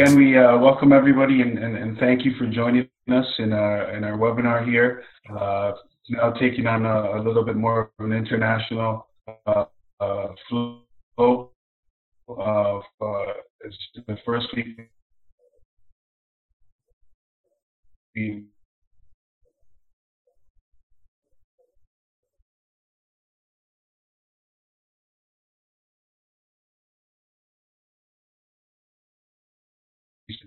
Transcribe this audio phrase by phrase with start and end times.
[0.00, 3.94] again, we uh, welcome everybody and, and, and, thank you for joining us in our,
[3.94, 5.02] in our webinar here.
[5.30, 5.72] Uh,
[6.08, 9.06] now taking on a, a, little bit more of an international
[9.46, 9.64] uh,
[10.00, 11.50] uh flow
[12.28, 13.24] of uh,
[14.06, 14.88] the first week.
[18.16, 18.44] We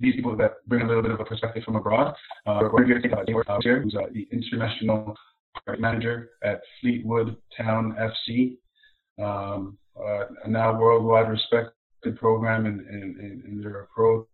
[0.03, 2.13] these people that bring a little bit of a perspective from abroad.
[2.45, 3.09] Uh, we're to
[3.47, 5.15] uh, here, who's uh, the international
[5.79, 8.57] manager at Fleetwood Town FC,
[9.23, 14.27] um, uh, a now worldwide respected program in, in, in their approach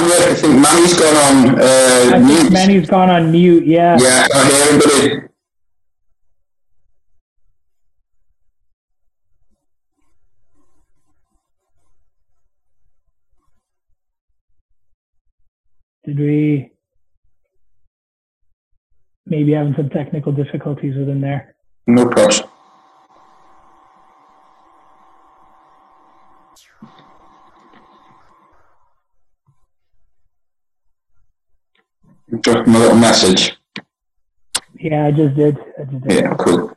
[0.00, 2.52] I think Manny's gone on uh, mute.
[2.52, 3.98] Manny's gone on mute, yeah.
[4.00, 5.28] Yeah, I hear everybody.
[16.04, 16.70] Did we
[19.26, 21.54] maybe having some technical difficulties within there?
[21.86, 22.48] No problem.
[32.40, 33.56] Drop him a little message.
[34.78, 35.58] Yeah, I just did.
[35.78, 36.12] I just did.
[36.12, 36.72] Yeah, cool.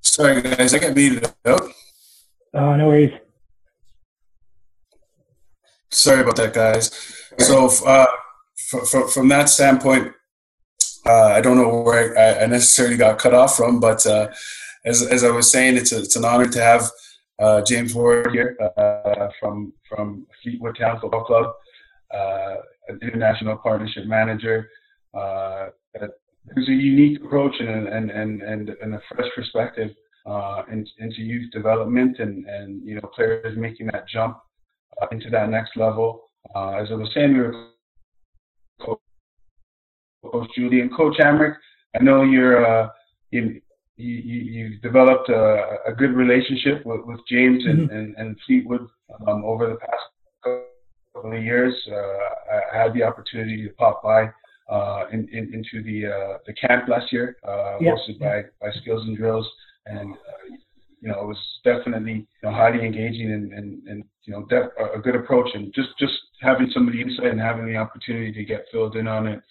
[0.00, 1.60] Sorry, guys, I got muted up.
[2.54, 3.12] Oh, no worries.
[5.90, 6.90] Sorry about that, guys.
[7.38, 8.06] So, uh,
[9.08, 10.12] from that standpoint,
[11.06, 14.28] uh, I don't know where I, I, necessarily got cut off from, but uh,
[14.84, 16.90] as, as I was saying, it's, a, it's an honor to have
[17.38, 21.52] uh, James Ward here uh, from from Fleetwood Town Football Club,
[22.14, 22.54] uh,
[22.88, 24.68] an international partnership manager.
[25.14, 25.66] Uh,
[26.54, 29.90] who's a unique approach and and and and, and a fresh perspective
[30.26, 34.38] uh, in, into youth development and and you know players making that jump
[35.00, 36.30] uh, into that next level.
[36.54, 37.68] as I was saying, we were
[38.80, 41.56] Coach Julie and Coach Amrick.
[41.98, 42.90] I know you're
[43.32, 43.61] in, you,
[43.96, 47.96] you, you developed a, a, good relationship with, with James and, mm-hmm.
[47.96, 48.88] and, and, Fleetwood
[49.26, 50.56] um, over the past
[51.14, 51.74] couple of years.
[51.90, 54.30] Uh, I had the opportunity to pop by
[54.70, 57.94] uh, in, in, into the uh, the camp last year, uh, yep.
[57.94, 59.48] hosted by, by Skills and Drills,
[59.86, 60.56] and uh,
[61.00, 64.72] you know it was definitely you know, highly engaging and, and, and you know def-
[64.94, 68.32] a good approach, and just just having some of the insight and having the opportunity
[68.32, 69.42] to get filled in on it,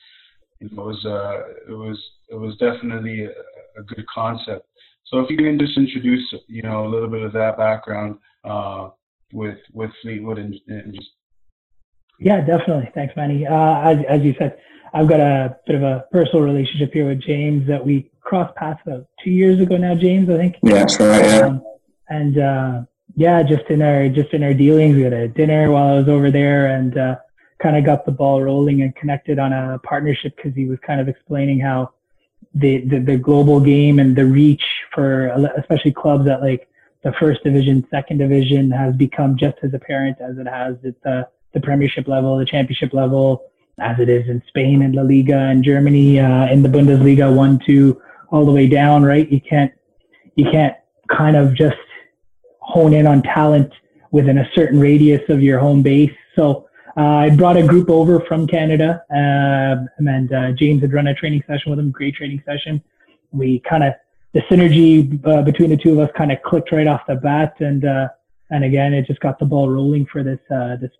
[0.59, 1.99] you know, it was uh, it was
[2.31, 4.65] it was definitely a good concept.
[5.05, 8.89] So if you can just introduce, you know, a little bit of that background uh,
[9.33, 11.09] with with Fleetwood and, and, just.
[12.19, 12.89] Yeah, definitely.
[12.95, 13.45] Thanks, Manny.
[13.45, 14.57] Uh, as as you said,
[14.93, 18.79] I've got a bit of a personal relationship here with James that we crossed paths
[18.85, 19.95] about two years ago now.
[19.95, 20.55] James, I think.
[20.63, 21.25] Yeah, that's right.
[21.25, 21.39] Yeah.
[21.47, 21.63] Um,
[22.09, 22.81] and uh,
[23.15, 26.07] yeah, just in our just in our dealings, we had a dinner while I was
[26.07, 27.15] over there, and uh,
[27.61, 31.01] kind of got the ball rolling and connected on a partnership because he was kind
[31.01, 31.91] of explaining how
[32.53, 34.63] the, the, the global game and the reach
[34.93, 36.67] for especially clubs at like
[37.03, 41.27] the first division, second division has become just as apparent as it has at the,
[41.53, 43.43] the Premiership level, the Championship level,
[43.79, 47.59] as it is in Spain and La Liga and Germany, uh, in the Bundesliga one,
[47.65, 49.29] two, all the way down, right?
[49.31, 49.71] You can't,
[50.35, 50.75] you can't
[51.09, 51.77] kind of just
[52.59, 53.71] hone in on talent
[54.11, 56.13] within a certain radius of your home base.
[56.35, 61.13] So I brought a group over from Canada, uh, and uh, James had run a
[61.13, 62.81] training session with them, great training session.
[63.31, 63.93] We kind of
[64.33, 67.55] the synergy uh, between the two of us kind of clicked right off the bat,
[67.59, 68.09] and uh,
[68.49, 70.91] and again, it just got the ball rolling for this uh, this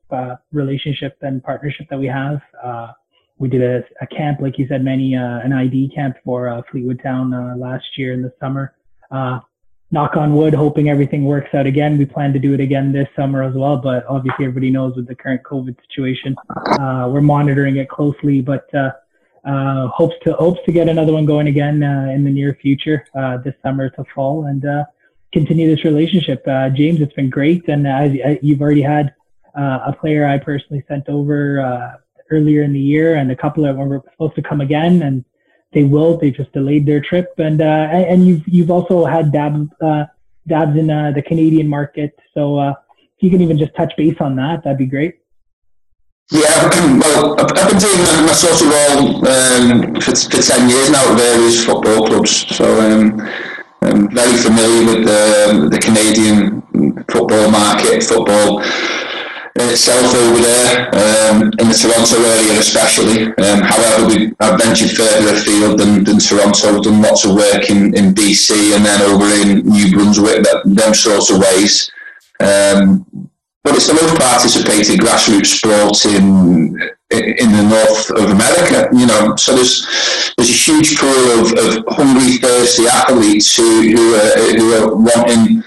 [0.51, 2.41] relationship and partnership that we have.
[3.37, 7.59] we did a, a, camp, like you said, Manny an ID camp for Fleetwood Town
[7.59, 8.73] last year in the summer
[9.91, 11.97] knock on wood, hoping everything works out again.
[11.97, 15.07] We plan to do it again this summer as well, but obviously everybody knows with
[15.07, 16.35] the current COVID situation,
[16.79, 18.91] uh, we're monitoring it closely, but uh,
[19.43, 23.05] uh, hopes to hopes to get another one going again uh, in the near future,
[23.15, 24.85] uh, this summer to fall, and uh,
[25.33, 26.45] continue this relationship.
[26.73, 29.13] James, it's been great, and as you've already had
[29.55, 31.99] a player I personally sent over
[32.29, 35.25] earlier in the year, and a couple that were supposed to come again, and
[35.73, 36.18] they will.
[36.18, 40.06] They've just delayed their trip, and uh, and you've you've also had dabs uh,
[40.47, 42.18] dabs in uh, the Canadian market.
[42.33, 45.19] So uh, if you can even just touch base on that, that'd be great.
[46.31, 46.39] Yeah,
[47.00, 51.18] well, I've been doing my sort of role um, for, for 10 years now at
[51.18, 53.19] various football clubs, so um,
[53.81, 56.62] I'm very familiar with the, the Canadian
[57.09, 58.63] football market, football
[59.56, 63.27] itself over there, um, in the Toronto area especially.
[63.44, 67.69] Um, however, we, I've ventured further afield than, than Toronto, I've done lots of work
[67.69, 71.92] in, in BC and then over in New Brunswick, that, them sorts of ways.
[72.39, 73.06] Um,
[73.63, 76.80] but it's the most participated grassroots sport in
[77.12, 78.89] in the north of America.
[78.92, 79.86] You know, so there's
[80.36, 85.63] there's a huge pool of, of hungry, thirsty athletes who who are, who are wanting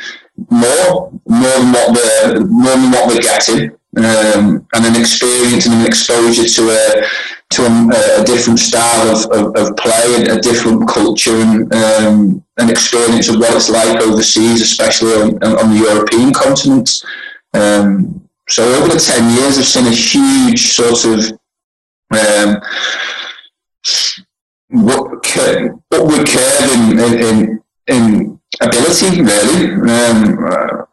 [0.50, 5.74] more, more than what they're more than what they're getting, um, and an experience and
[5.74, 7.06] an exposure to a
[7.50, 12.44] to a, a different style of, of, of, play and a different culture and um,
[12.56, 16.90] an experience of what it's like overseas, especially on, on the European continent.
[17.52, 21.38] Um, so over the 10 years, I've seen a huge sort of
[22.10, 22.60] um,
[25.92, 29.72] upward curve in, in, in ability, really.
[29.74, 30.38] Um,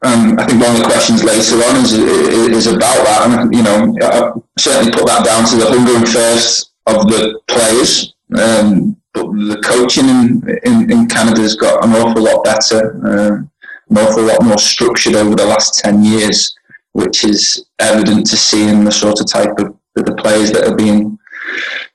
[0.04, 3.40] and I think one of the questions later on is, is about that.
[3.40, 7.40] And, you know, I certainly put that down to the hunger and thirst of the
[7.48, 8.14] players.
[8.38, 12.96] Um, but the coaching in, in, in Canada has got an awful lot better.
[13.06, 13.52] Um,
[13.90, 16.56] an awful lot more structured over the last 10 years,
[16.94, 20.76] which is evident to see in the sort of type of the players that are
[20.76, 21.20] being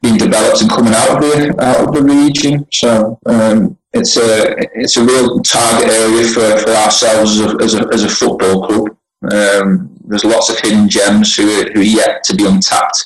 [0.03, 2.67] being developed and coming out of the out of the region.
[2.73, 7.75] So um, it's a it's a real target area for, for ourselves as a, as
[7.75, 8.97] a, as a football club.
[9.33, 13.05] Um, there's lots of hidden gems who are, who are yet to be untapped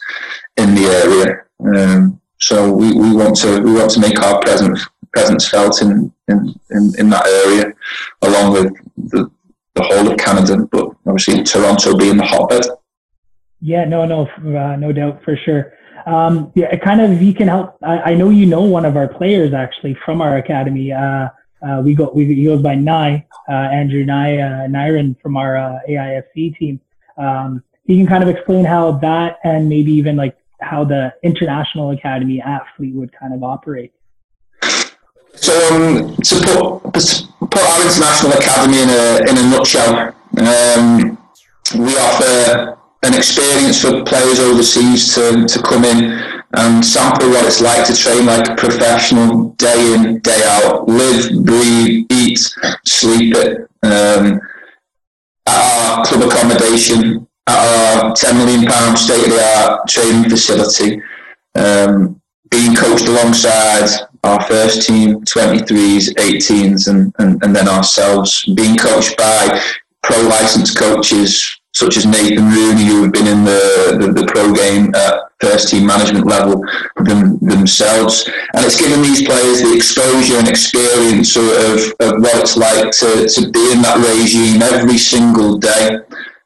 [0.57, 1.45] in the area.
[1.77, 6.13] Um, so we, we want to we want to make our presence presence felt in,
[6.29, 7.73] in, in, in that area,
[8.23, 8.73] along with
[9.11, 9.31] the,
[9.75, 12.63] the whole of Canada, but obviously Toronto being the hotbed.
[13.61, 15.73] Yeah, no, no, uh, no doubt for sure.
[16.07, 17.77] Um, yeah, kind of, you can help.
[17.83, 20.93] I, I, know you know one of our players actually from our academy.
[20.93, 21.29] Uh,
[21.63, 25.57] uh, we go, we, he goes by Nye, uh, Andrew Nye, uh, Nyren from our
[25.57, 26.81] uh, AIFC team.
[27.19, 31.91] Um, he can kind of explain how that and maybe even like how the international
[31.91, 33.93] academy at Fleetwood kind of operate.
[35.35, 36.35] So um, to
[36.83, 41.19] put, put our international academy in a in a nutshell, um,
[41.79, 46.21] we offer an experience for players overseas to, to come in
[46.55, 51.45] and sample what it's like to train like a professional day in, day out, live,
[51.45, 52.39] breathe, eat,
[52.85, 53.35] sleep.
[53.83, 54.41] Um,
[55.47, 61.03] at our club accommodation, at our £10 million state of the art training facility,
[61.55, 62.21] um,
[62.51, 63.89] being coached alongside
[64.25, 69.63] our first team, 23s, 18s, and, and, and then ourselves, being coached by
[70.03, 74.53] pro licensed coaches such as Nathan Rooney, who have been in the, the, the pro
[74.53, 76.63] game at first team management level
[76.97, 78.29] them, themselves.
[78.55, 83.29] And it's given these players the exposure and experience of, of what it's like to,
[83.29, 85.99] to be in that regime every single day,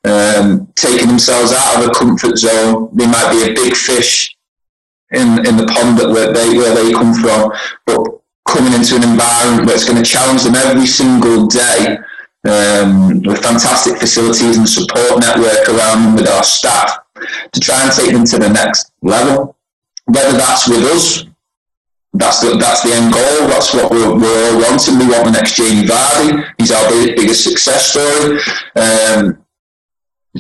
[0.04, 2.90] um, taking themselves out of a comfort zone.
[2.92, 4.36] They might be a big fish
[5.10, 7.50] in, in the pond that where they, where they come from,
[7.86, 11.96] but coming into an environment where it's going to challenge them every single day
[12.44, 16.98] um, with fantastic facilities and support network around them with our staff
[17.52, 19.56] to try and take them to the next level.
[20.06, 21.24] Whether that's with us,
[22.12, 23.48] that's the, that's the end goal.
[23.48, 24.98] That's what we're, we're all wanting.
[24.98, 26.44] We want the next Jamie Vardy.
[26.58, 28.38] He's our biggest success story.
[28.76, 29.38] Um,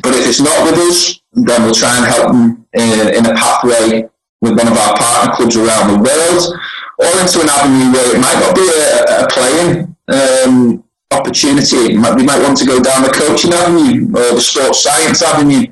[0.02, 3.34] but if it's not with us, then we'll try and help them in, in a
[3.34, 4.08] pathway
[4.40, 6.60] with one of our partner clubs around the world,
[6.98, 10.83] or into an avenue where it might not be a, a playing um,
[11.14, 11.96] opportunity.
[11.96, 15.66] We might want to go down the coaching avenue or the sports science avenue,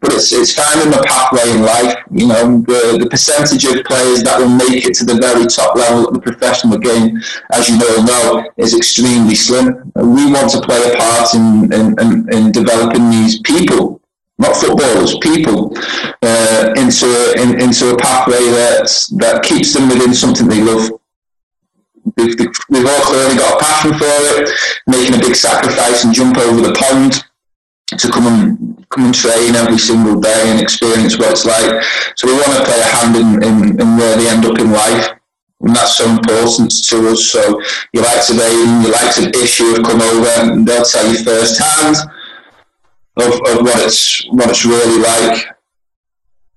[0.00, 1.96] but it's it's finding the pathway in life.
[2.10, 5.76] You know, the, the percentage of players that will make it to the very top
[5.76, 7.18] level of the professional game,
[7.52, 9.92] as you all know, is extremely slim.
[9.96, 14.00] We want to play a part in in, in, in developing these people.
[14.36, 15.70] Not footballers, people,
[16.22, 17.06] uh, into
[17.38, 18.90] in, into a pathway that
[19.22, 20.90] that keeps them within something they love
[22.16, 22.36] we've,
[22.68, 24.50] we've all clearly got a passion for it,
[24.86, 27.24] making a big sacrifice and jump over the pond
[27.98, 31.82] to come and come and train every single day and experience what it's like.
[32.16, 34.72] So we want to play a hand in, in, in where they end up in
[34.72, 35.10] life.
[35.60, 37.24] And that's so important to us.
[37.24, 37.60] So
[37.92, 41.22] you like to Aiden, you like to issue have come over and they'll tell you
[41.24, 41.96] firsthand
[43.16, 45.46] of, of what it's what it's really like.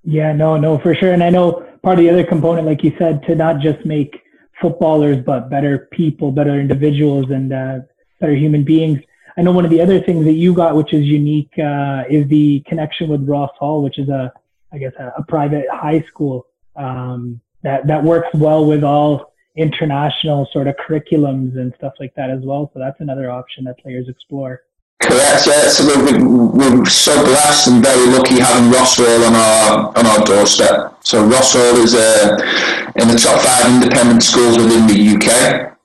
[0.04, 1.12] Yeah, no, no, for sure.
[1.12, 4.22] And I know part of the other component, like you said, to not just make
[4.60, 7.78] footballers, but better people, better individuals, and uh,
[8.20, 9.00] better human beings.
[9.36, 12.26] I know one of the other things that you got, which is unique, uh, is
[12.28, 14.32] the connection with Ross Hall, which is a,
[14.72, 20.48] I guess, a, a private high school um, that that works well with all international
[20.52, 22.70] sort of curriculums and stuff like that as well.
[22.72, 24.62] So that's another option that players explore.
[25.00, 25.68] Correct, yeah.
[25.68, 30.24] So we're, we're so blessed and very lucky having Ross Hall on our on our
[30.24, 30.96] doorstep.
[31.04, 32.36] So Ross Hall is uh,
[32.96, 35.78] in the top five independent schools within the UK.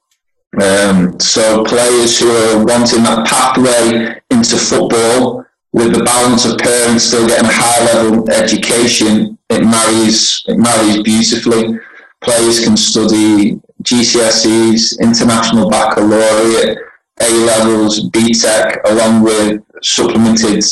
[0.62, 7.06] Um, so players who are wanting that pathway into football with the balance of parents
[7.06, 11.80] still getting a high level education, it marries it marries beautifully.
[12.22, 16.78] Players can study GCSEs, international baccalaureate,
[17.22, 20.64] A levels, BTEC, along with supplemented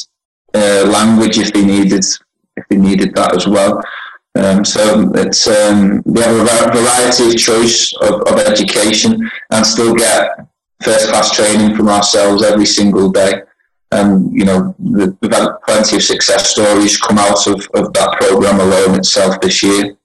[0.53, 2.03] uh, language if they needed
[2.57, 3.81] if they needed that as well.
[4.35, 9.93] Um, so it's um, we have a variety of choice of, of education and still
[9.93, 10.47] get
[10.81, 13.41] first class training from ourselves every single day.
[13.91, 18.59] And you know we've had plenty of success stories come out of, of that program
[18.61, 19.97] alone itself this year.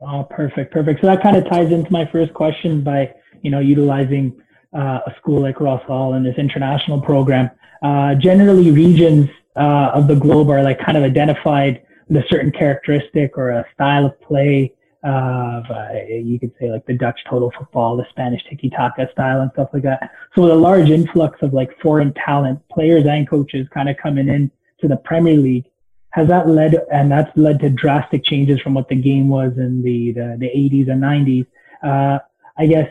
[0.00, 1.00] Oh, perfect, perfect.
[1.00, 4.40] So that kind of ties into my first question by you know utilizing
[4.78, 7.50] uh, a school like Ross Hall and this international program.
[7.82, 12.52] Uh, generally, regions uh, of the globe are like kind of identified with a certain
[12.52, 14.72] characteristic or a style of play
[15.04, 19.40] of uh, you could say like the Dutch total football, the Spanish tiki taka style
[19.40, 20.10] and stuff like that.
[20.34, 24.28] So with a large influx of like foreign talent, players and coaches kind of coming
[24.28, 25.66] in to the Premier League,
[26.10, 29.82] has that led and that's led to drastic changes from what the game was in
[29.82, 31.46] the the, the 80s and 90s.
[31.82, 32.18] Uh,
[32.56, 32.90] I guess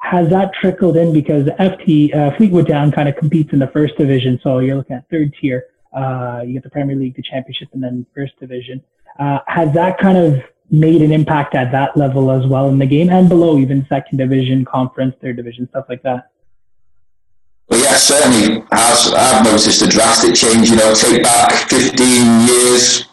[0.00, 3.96] has that trickled in because FT uh, Fleetwood Town kind of competes in the first
[3.96, 5.66] division, so you're looking at third tier.
[5.92, 8.82] Uh, you get the Premier League, the Championship, and then First Division.
[9.18, 10.40] Uh, has that kind of
[10.70, 14.18] made an impact at that level as well in the game and below, even Second
[14.18, 16.30] Division, Conference, Third Division, stuff like that?
[17.68, 19.12] Well, yeah, certainly has.
[19.14, 20.70] I've noticed a drastic change.
[20.70, 23.04] You know, take back 15 years,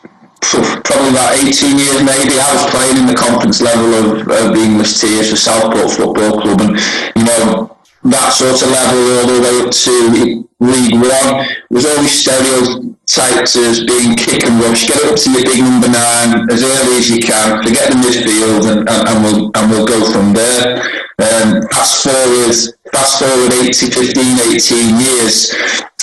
[0.83, 2.39] probably about 18 years maybe.
[2.39, 6.41] I was playing in the conference level of, of the English tiers for Southport Football
[6.41, 6.79] Club, and
[7.15, 12.96] you know that sort of level all the way up to League One was always
[13.17, 14.87] stereotyped as being kick and rush.
[14.87, 17.63] Get up to your big number nine as early as you can.
[17.63, 20.81] Forget the midfield, and, and, and we'll and we'll go from there.
[21.19, 22.53] Um, fast forward,
[22.93, 25.53] fast forward 80, 15, 18 years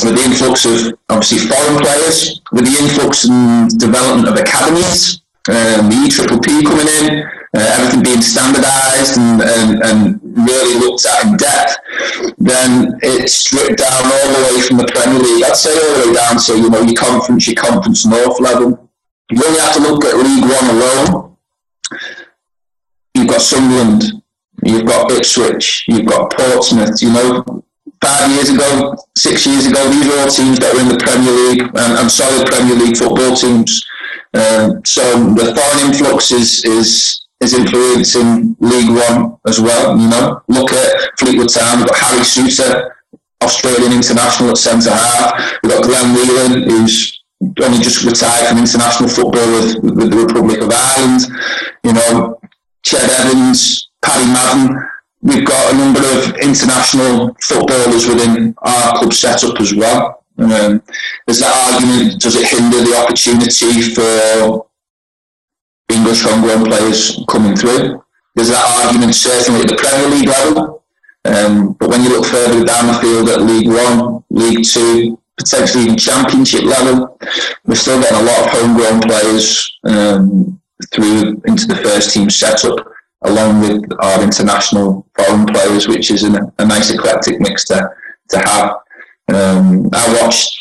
[0.02, 5.88] with the influx of obviously foreign players, with the influx and development of academies, um,
[5.88, 7.22] the E Triple P coming in
[7.54, 11.76] uh, everything being standardised and, and, and, really looked at in depth,
[12.38, 15.44] then it's stripped down all the way from the Premier League.
[15.44, 18.90] I'd say all the way down to you know your conference, your conference north level.
[19.30, 21.36] You only have to look at League One alone.
[23.14, 24.22] You've got Sunderland,
[24.64, 27.00] you've got Ipswich, you've got Portsmouth.
[27.00, 27.64] You know,
[28.02, 31.32] five years ago, six years ago, these are all teams that were in the Premier
[31.32, 33.86] League and, and solid Premier League football teams.
[34.34, 35.02] Um, so
[35.34, 39.98] the foreign influx is is is influencing League One as well.
[39.98, 41.78] You know, look at Fleetwood Town.
[41.78, 42.90] We've got Harry Souttar,
[43.42, 45.58] Australian international at centre half.
[45.62, 47.22] We've got Glenn Whelan, who's
[47.62, 51.22] only just retired from international football with, with the Republic of Ireland.
[51.82, 52.40] You know,
[52.84, 54.88] Ched Evans, Paddy Madden.
[55.22, 60.22] We've got a number of international footballers within our club setup as well.
[60.38, 60.82] Um,
[61.26, 64.66] there's that argument: does it hinder the opportunity for
[65.94, 68.02] English homegrown players coming through.
[68.34, 70.82] There's that argument certainly at the Premier League level,
[71.24, 75.84] um, but when you look further down the field at League One, League Two, potentially
[75.84, 77.18] even Championship level,
[77.64, 80.60] we're still getting a lot of homegrown players um,
[80.92, 82.78] through into the first team setup,
[83.22, 87.88] along with our international foreign players, which is a, a nice eclectic mix to,
[88.30, 88.70] to have.
[89.28, 90.52] Um, I watched,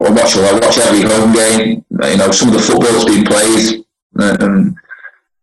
[0.00, 1.84] or watch, I watch every home game.
[1.90, 3.84] You know, some of the football's been played
[4.22, 4.76] um,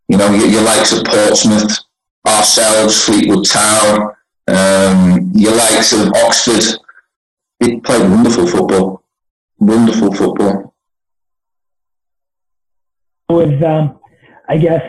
[0.08, 1.80] you know, your, your likes of Portsmouth,
[2.26, 4.14] ourselves, Fleetwood Town,
[4.48, 6.80] um, your likes of Oxford.
[7.60, 9.04] They play wonderful football.
[9.60, 10.76] Wonderful football.
[13.30, 14.00] With, um,
[14.48, 14.84] I guess,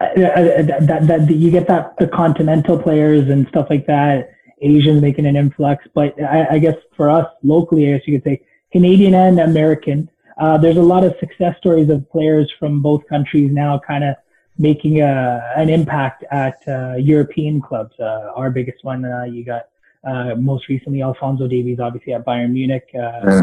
[0.00, 4.30] uh, uh, that, that, that you get that the continental players and stuff like that,
[4.60, 5.84] Asians making an influx.
[5.94, 8.42] But I, I guess for us locally, I guess you could say
[8.72, 13.50] Canadian and American, uh, there's a lot of success stories of players from both countries
[13.52, 14.16] now kind of
[14.58, 17.94] making a, an impact at uh, European clubs.
[17.98, 19.68] Uh, our biggest one, uh, you got
[20.04, 22.88] uh, most recently Alphonso Davies, obviously at Bayern Munich.
[22.94, 23.42] Uh,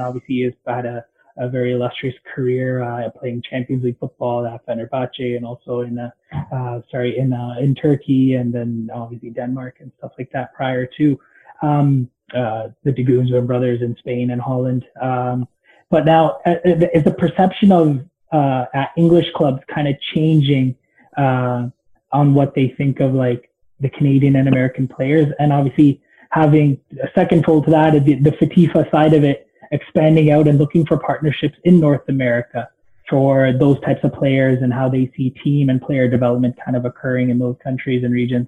[0.00, 1.04] obviously has had a,
[1.38, 6.10] a very illustrious career uh, playing Champions League football at Fenerbahce and also in uh,
[6.52, 10.86] uh, sorry in uh, in Turkey and then obviously Denmark and stuff like that prior
[10.98, 11.18] to
[11.62, 14.84] um, uh, the De Guzman brothers in Spain and Holland.
[15.00, 15.48] Um,
[15.90, 18.00] but now uh, is the perception of
[18.32, 18.66] uh,
[18.96, 20.76] English clubs kind of changing
[21.16, 21.68] uh,
[22.12, 27.08] on what they think of like the Canadian and American players, and obviously having a
[27.14, 30.98] second fold to that, the, the FATIFA side of it, expanding out and looking for
[30.98, 32.68] partnerships in North America
[33.08, 36.84] for those types of players and how they see team and player development kind of
[36.84, 38.46] occurring in those countries and regions.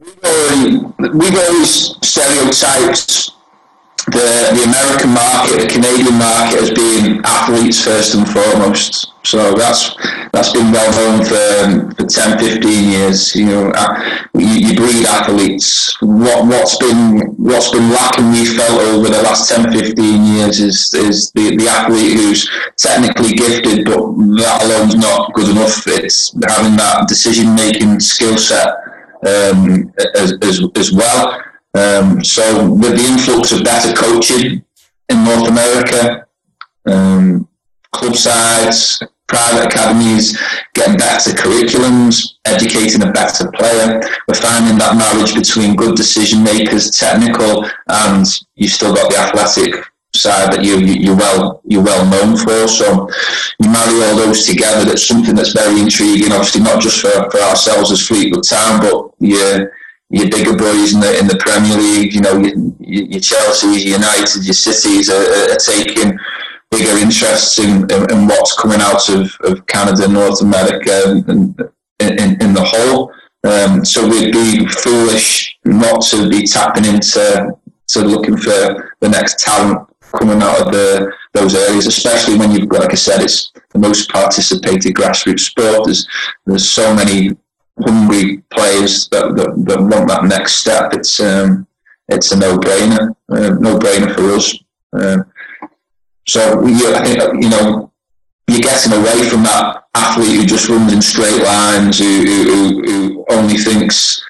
[0.00, 1.96] We've always, we've always
[4.06, 9.12] the, the American market, the Canadian market as being athletes first and foremost.
[9.24, 9.94] So that's
[10.32, 13.34] that's been well known for, um, for 10, 15 years.
[13.36, 15.94] You know, uh, you, you, breed athletes.
[16.00, 20.92] What what's been what's been lacking, we felt over the last 10, 15 years is
[20.94, 24.00] is the, the athlete who's technically gifted, but
[24.38, 25.86] that alone's not good enough.
[25.86, 28.74] It's having that decision making skill set
[29.24, 31.40] um, as, as as well.
[31.74, 34.64] Um, so with the influx of better coaching
[35.08, 36.26] in North America,
[36.86, 37.48] um,
[37.92, 40.38] club sides, private academies,
[40.74, 44.00] getting better curriculums, educating a better player.
[44.28, 48.26] We're finding that marriage between good decision makers, technical, and
[48.56, 49.74] you've still got the athletic
[50.14, 52.68] side that you, you are well you're well known for.
[52.68, 53.08] So
[53.58, 54.84] you marry all those together.
[54.84, 56.32] That's something that's very intriguing.
[56.32, 59.70] Obviously, not just for, for ourselves as Fleetwood Town, but you
[60.12, 63.98] your bigger boys in the in the Premier League, you know, your, your Chelsea's, your
[63.98, 66.18] United, your Cities are, are taking
[66.70, 71.58] bigger interests in, in, in, what's coming out of, of Canada, North America, and,
[72.00, 73.12] in, in the whole.
[73.44, 77.52] Um, so we'd be foolish not to be tapping into
[77.88, 79.88] to looking for the next talent
[80.18, 83.78] coming out of the those areas, especially when you've got, like I said, it's the
[83.78, 85.86] most participated grassroots sport.
[85.86, 86.06] There's
[86.44, 87.30] there's so many
[87.80, 91.66] hungry players that, that, that want that next step, it's um,
[92.08, 94.58] it's a no-brainer, uh, no-brainer for us.
[94.92, 95.22] Uh,
[96.26, 97.90] so think you know
[98.48, 103.24] you're getting away from that athlete who just runs in straight lines, who who, who
[103.30, 104.20] only thinks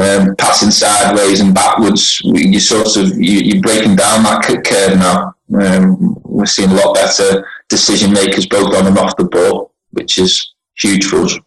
[0.00, 2.20] um, passing sideways and backwards.
[2.22, 5.34] You sort of you, are breaking down that curve now.
[5.60, 10.18] Um, we're seeing a lot better decision makers both on and off the ball, which
[10.18, 11.38] is huge for us.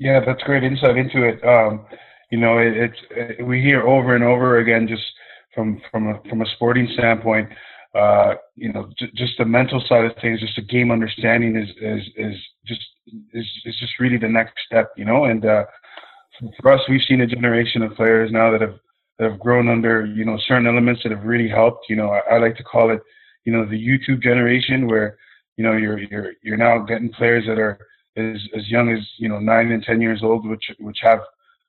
[0.00, 1.44] Yeah, that's great insight into it.
[1.44, 1.86] Um,
[2.32, 5.04] you know, it, it's it, we hear over and over again, just
[5.54, 7.50] from from a, from a sporting standpoint.
[7.94, 11.68] Uh, you know, j- just the mental side of things, just the game understanding is
[11.82, 12.36] is is
[12.66, 12.82] just
[13.34, 14.90] is is just really the next step.
[14.96, 15.64] You know, and uh,
[16.62, 18.76] for us, we've seen a generation of players now that have
[19.18, 21.86] that have grown under you know certain elements that have really helped.
[21.90, 23.02] You know, I, I like to call it,
[23.44, 25.18] you know, the YouTube generation, where
[25.58, 27.78] you know you're you're you're now getting players that are
[28.16, 31.20] as as young as you know nine and ten years old, which which have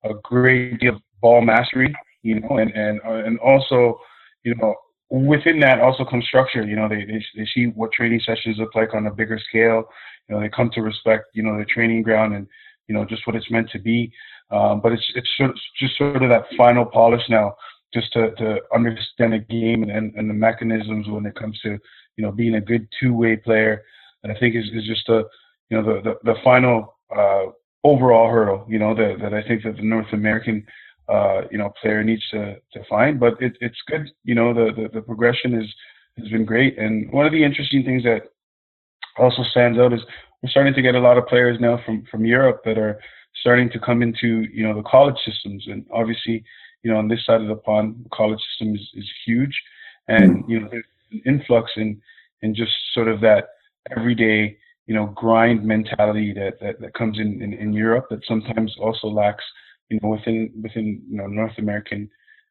[0.03, 3.99] a great deal of ball mastery, you know, and and uh, and also,
[4.43, 4.75] you know,
[5.09, 6.65] within that also comes structure.
[6.65, 9.83] You know, they, they they see what training sessions look like on a bigger scale.
[10.27, 12.47] You know, they come to respect you know the training ground and
[12.87, 14.11] you know just what it's meant to be.
[14.49, 17.55] Um, but it's it's sort of, just sort of that final polish now,
[17.93, 21.77] just to to understand the game and, and, and the mechanisms when it comes to
[22.17, 23.83] you know being a good two way player.
[24.23, 25.23] And I think is is just a
[25.71, 27.45] you know, the, the, the final uh,
[27.83, 30.65] overall hurdle, you know, that, that I think that the North American,
[31.07, 33.19] uh, you know, player needs to, to find.
[33.19, 35.73] But it, it's good, you know, the, the, the progression is,
[36.17, 36.77] has been great.
[36.77, 38.23] And one of the interesting things that
[39.17, 40.01] also stands out is
[40.43, 42.99] we're starting to get a lot of players now from, from Europe that are
[43.39, 45.65] starting to come into, you know, the college systems.
[45.67, 46.43] And obviously,
[46.83, 49.57] you know, on this side of the pond, the college system is, is huge.
[50.09, 52.01] And, you know, there's an influx in,
[52.41, 53.49] in just sort of that
[53.95, 58.75] everyday you know grind mentality that that, that comes in, in, in Europe that sometimes
[58.79, 59.43] also lacks
[59.89, 62.09] you know within within you know North American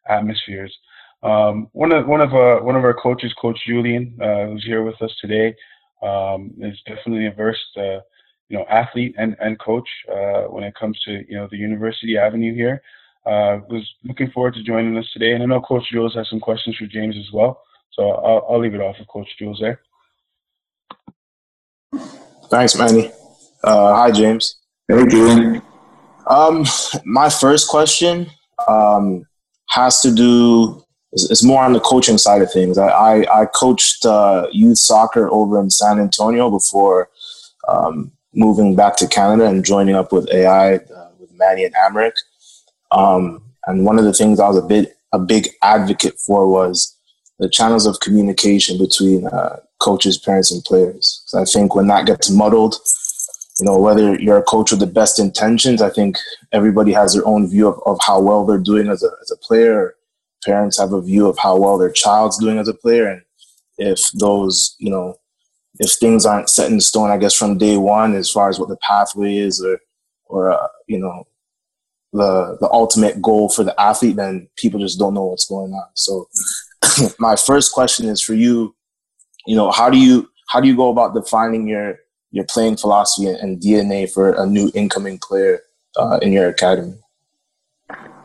[0.09, 0.77] atmospheres.
[1.23, 4.83] Um, one of one of uh, one of our coaches, Coach Julian, uh, who's here
[4.83, 5.55] with us today,
[6.03, 8.01] um, is definitely a versed uh,
[8.49, 12.17] you know athlete and and coach uh, when it comes to you know the University
[12.17, 12.83] Avenue here.
[13.27, 16.41] Uh, was looking forward to joining us today, and I know Coach Jules has some
[16.41, 17.61] questions for James as well.
[17.93, 19.83] So I'll, I'll leave it off with Coach Jules there.
[22.51, 23.13] Thanks, Manny.
[23.63, 24.57] Uh, hi, James.
[24.89, 25.63] Hey, Julian.
[26.27, 26.65] Um,
[27.05, 28.29] my first question
[28.67, 29.25] um,
[29.69, 30.85] has to do.
[31.13, 32.77] It's more on the coaching side of things.
[32.77, 37.09] I I, I coached uh, youth soccer over in San Antonio before
[37.69, 42.15] um, moving back to Canada and joining up with AI uh, with Manny and Amric.
[42.91, 46.97] Um, and one of the things I was a bit a big advocate for was
[47.39, 51.25] the channels of communication between uh, coaches, parents, and players.
[51.35, 52.77] I think when that gets muddled,
[53.59, 56.17] you know, whether you're a coach with the best intentions, I think
[56.53, 59.37] everybody has their own view of, of how well they're doing as a, as a
[59.37, 59.97] player.
[60.45, 63.07] Parents have a view of how well their child's doing as a player.
[63.09, 63.23] And
[63.77, 65.17] if those, you know,
[65.79, 68.69] if things aren't set in stone, I guess from day one, as far as what
[68.69, 69.79] the pathway is or,
[70.27, 71.27] or, uh, you know,
[72.13, 75.87] the, the ultimate goal for the athlete, then people just don't know what's going on.
[75.95, 76.29] So
[77.19, 78.75] my first question is for you,
[79.47, 81.97] you know, how do you, how do you go about defining your,
[82.31, 85.61] your playing philosophy and DNA for a new incoming player
[85.97, 86.95] uh, in your academy?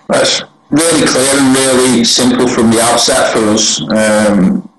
[0.08, 3.82] That's really clear and really simple from the outset for us.
[3.82, 4.70] Um,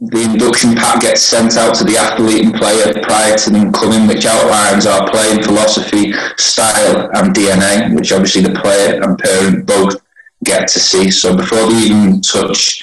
[0.00, 4.08] the induction pack gets sent out to the athlete and player prior to them coming,
[4.08, 10.02] which outlines our playing philosophy, style, and DNA, which obviously the player and parent both
[10.42, 11.08] get to see.
[11.10, 12.82] So before they even touch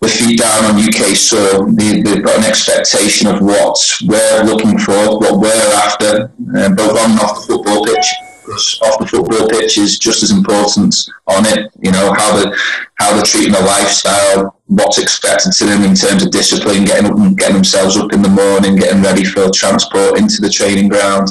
[0.00, 4.78] with feet down on UK soil, they, have got an expectation of what we're looking
[4.78, 8.06] for, what we're after, uh, both on and off the football pitch.
[8.44, 10.94] Because off the football pitch is just as important
[11.26, 11.70] on it.
[11.82, 12.56] You know how the
[12.94, 17.18] how they're treating their lifestyle, what's expected to them in terms of discipline, getting up
[17.18, 21.30] and getting themselves up in the morning, getting ready for transport into the training ground,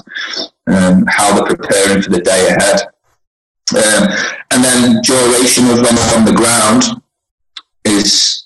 [0.67, 2.81] um, how they're preparing for the day ahead.
[3.73, 4.07] Um,
[4.51, 6.83] and then duration of they're on the ground
[7.83, 8.36] is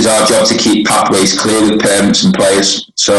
[0.00, 2.90] is our job to keep pathways clear with parents and players.
[2.94, 3.14] So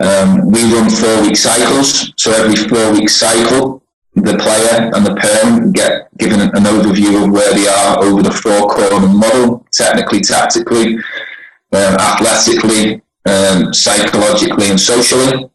[0.00, 2.12] um, we run four week cycles.
[2.16, 3.82] So every four week cycle,
[4.14, 8.32] the player and the parent get given an overview of where they are over the
[8.32, 10.96] four corner model, technically, tactically,
[11.72, 15.50] um, athletically, um, psychologically, and socially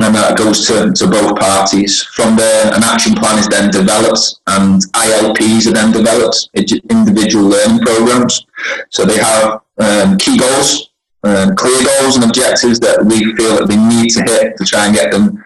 [0.00, 2.02] and that goes to, to both parties.
[2.02, 7.80] From there, an action plan is then developed, and ILPs are then developed, individual learning
[7.80, 8.46] programs.
[8.88, 10.90] So they have um, key goals,
[11.24, 14.86] um, clear goals, and objectives that we feel that they need to hit to try
[14.86, 15.44] and get them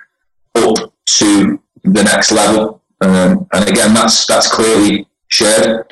[0.57, 2.83] up to the next level.
[3.01, 5.87] Um, and again, that's that's clearly shared.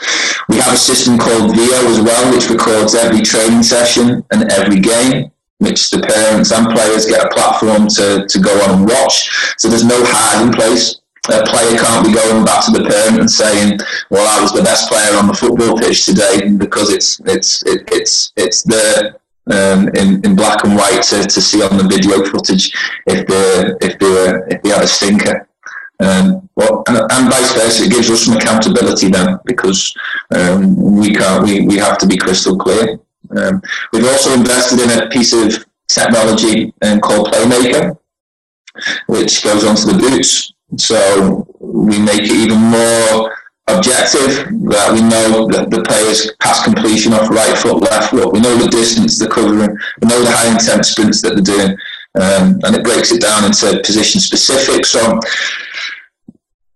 [0.49, 4.81] We have a system called Veo as well, which records every training session and every
[4.81, 9.55] game which the parents and players get a platform to, to go on and watch.
[9.59, 11.02] So there's no hiding place.
[11.31, 13.79] A player can't be going back to the parent and saying,
[14.11, 17.89] "Well, I was the best player on the football pitch today," because it's it's it,
[17.93, 22.25] it's it's there um, in, in black and white to, to see on the video
[22.25, 22.73] footage
[23.07, 25.47] if they if they were if they had a stinker.
[26.01, 29.95] Um, well, and, and, vice versa, it gives us some accountability then because
[30.35, 32.99] um, we can't we, we have to be crystal clear.
[33.37, 37.97] Um, we've also invested in a piece of technology um, called Playermaker,
[39.07, 40.53] which goes onto the boots.
[40.77, 43.37] So we make it even more
[43.69, 48.33] objective that we know that the players pass completion off right foot, left foot.
[48.33, 49.77] We know the distance they're covering.
[50.01, 51.77] We know the high intent sprints that they're doing.
[52.21, 54.85] Um, and it breaks it down into position specific.
[54.85, 55.19] So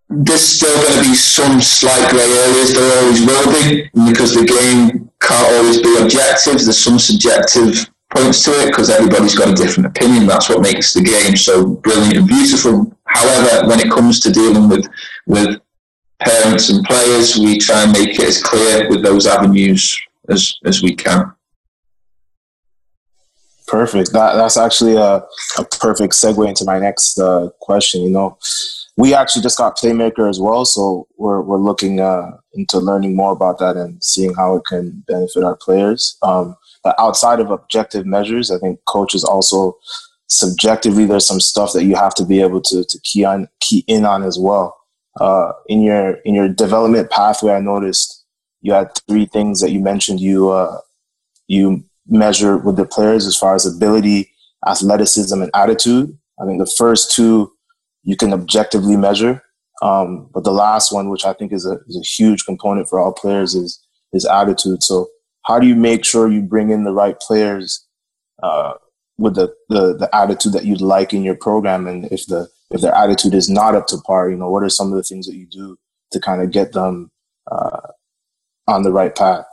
[0.08, 2.74] there's still going to be some slight grey areas.
[2.74, 6.64] There always will be because the game can't always be objective.
[6.64, 10.26] There's some subjective points to it because everybody's got a different opinion.
[10.26, 12.95] That's what makes the game so brilliant and beautiful.
[13.16, 14.86] However, when it comes to dealing with
[15.26, 15.60] with
[16.20, 19.98] parents and players, we try and make it as clear with those avenues
[20.28, 21.32] as as we can.
[23.66, 24.12] Perfect.
[24.12, 25.24] That that's actually a,
[25.58, 28.02] a perfect segue into my next uh, question.
[28.02, 28.38] You know,
[28.96, 33.32] we actually just got Playermaker as well, so we're we're looking uh, into learning more
[33.32, 36.16] about that and seeing how it can benefit our players.
[36.22, 39.76] Um, but outside of objective measures, I think coaches also
[40.28, 43.84] subjectively there's some stuff that you have to be able to to key on key
[43.86, 44.76] in on as well.
[45.20, 48.24] Uh, in your in your development pathway, I noticed
[48.60, 50.78] you had three things that you mentioned you uh,
[51.48, 54.30] you measure with the players as far as ability,
[54.66, 56.16] athleticism, and attitude.
[56.40, 57.52] I think the first two
[58.02, 59.42] you can objectively measure.
[59.82, 62.98] Um, but the last one, which I think is a, is a huge component for
[62.98, 64.82] all players, is is attitude.
[64.82, 65.08] So
[65.42, 67.86] how do you make sure you bring in the right players
[68.42, 68.74] uh,
[69.18, 71.86] with the, the the attitude that you'd like in your program?
[71.86, 74.68] And if the if their attitude is not up to par, you know, what are
[74.68, 75.78] some of the things that you do
[76.12, 77.10] to kind of get them
[77.50, 77.80] uh,
[78.66, 79.46] on the right path?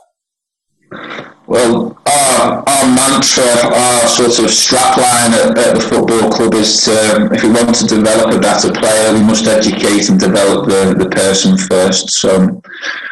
[1.46, 7.28] Well, our, our mantra, our sort of strapline at, at the football club is to,
[7.32, 11.10] if we want to develop a better player, we must educate and develop the, the
[11.10, 12.10] person first.
[12.10, 12.62] So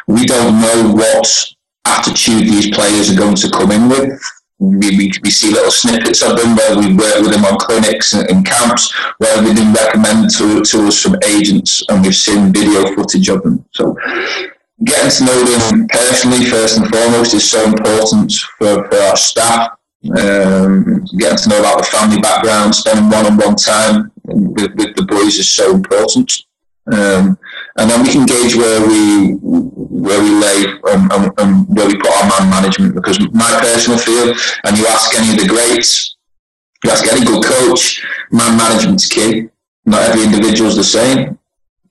[0.07, 1.45] we don't know what
[1.85, 4.19] attitude these players are going to come in with.
[4.59, 8.13] We, we, we see little snippets of them where we work with them on clinics
[8.13, 12.53] and, and camps, where they've been recommended to, to us from agents and we've seen
[12.53, 13.65] video footage of them.
[13.71, 13.97] So
[14.83, 19.77] getting to know them personally first and foremost is so important for, for our staff.
[20.05, 25.37] Um, getting to know about the family background, spending one-on-one time with, with the boys
[25.37, 26.31] is so important.
[26.91, 27.37] Um,
[27.77, 31.97] and then we can gauge where we where we lay and, and, and, where we
[31.97, 32.93] put our man management.
[32.93, 34.33] Because my personal feel,
[34.65, 36.17] and you ask any of the greats,
[36.83, 39.49] you ask any good coach, man management's key.
[39.85, 41.37] Not every individual's the same,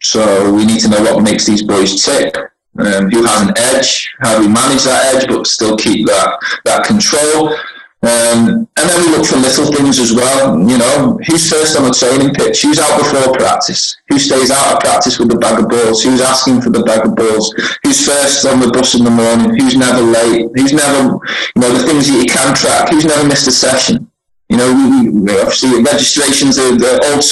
[0.03, 2.35] so we need to know what makes these boys tick.
[2.79, 4.11] Um, who has an edge?
[4.21, 7.55] How do we manage that edge, but still keep that that control?
[8.03, 10.59] Um, and then we look for little things as well.
[10.59, 12.63] You know, who's first on the training pitch?
[12.63, 13.95] Who's out before practice?
[14.09, 16.03] Who stays out of practice with the bag of balls?
[16.03, 17.55] Who's asking for the bag of balls?
[17.85, 19.55] Who's first on the bus in the morning?
[19.55, 20.51] Who's never late?
[20.57, 21.15] Who's never,
[21.55, 22.91] you know, the things that you can track?
[22.91, 24.11] Who's never missed a session?
[24.51, 27.23] You know, we, we obviously registrations are the old,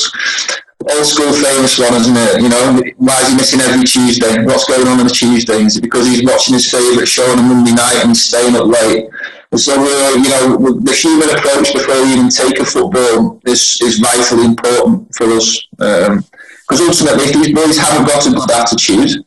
[0.87, 2.46] old school famous one, isn't it?
[2.46, 4.46] You know, why is he missing every Tuesday?
[4.46, 5.66] What's going on on a Tuesday?
[5.66, 8.70] Is it because he's watching his favourite show on a Monday night and staying up
[8.70, 9.11] late?
[9.56, 13.98] So, uh, you know, the human approach before we even take a football is, is
[13.98, 15.66] vitally important for us.
[15.72, 19.24] Because um, ultimately, if these boys haven't got a good attitude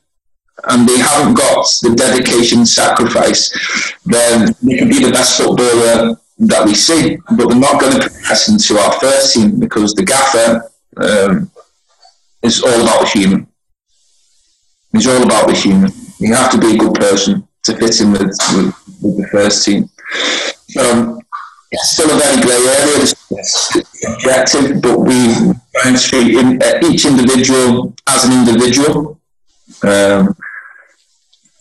[0.69, 3.51] and they haven't got the dedication and sacrifice,
[4.05, 8.09] then they can be the best footballer that we see, but they're not going to
[8.09, 11.51] progress into our first team because the gaffer um,
[12.41, 13.47] is all about the human.
[14.93, 15.91] He's all about the human.
[16.19, 19.65] You have to be a good person to fit in with, with, with the first
[19.65, 19.89] team.
[20.79, 21.19] Um,
[21.71, 23.05] it's still a very grey area.
[23.31, 25.33] It's subjective, but we
[25.75, 29.19] try and treat in, uh, each individual as an individual.
[29.83, 30.35] Um,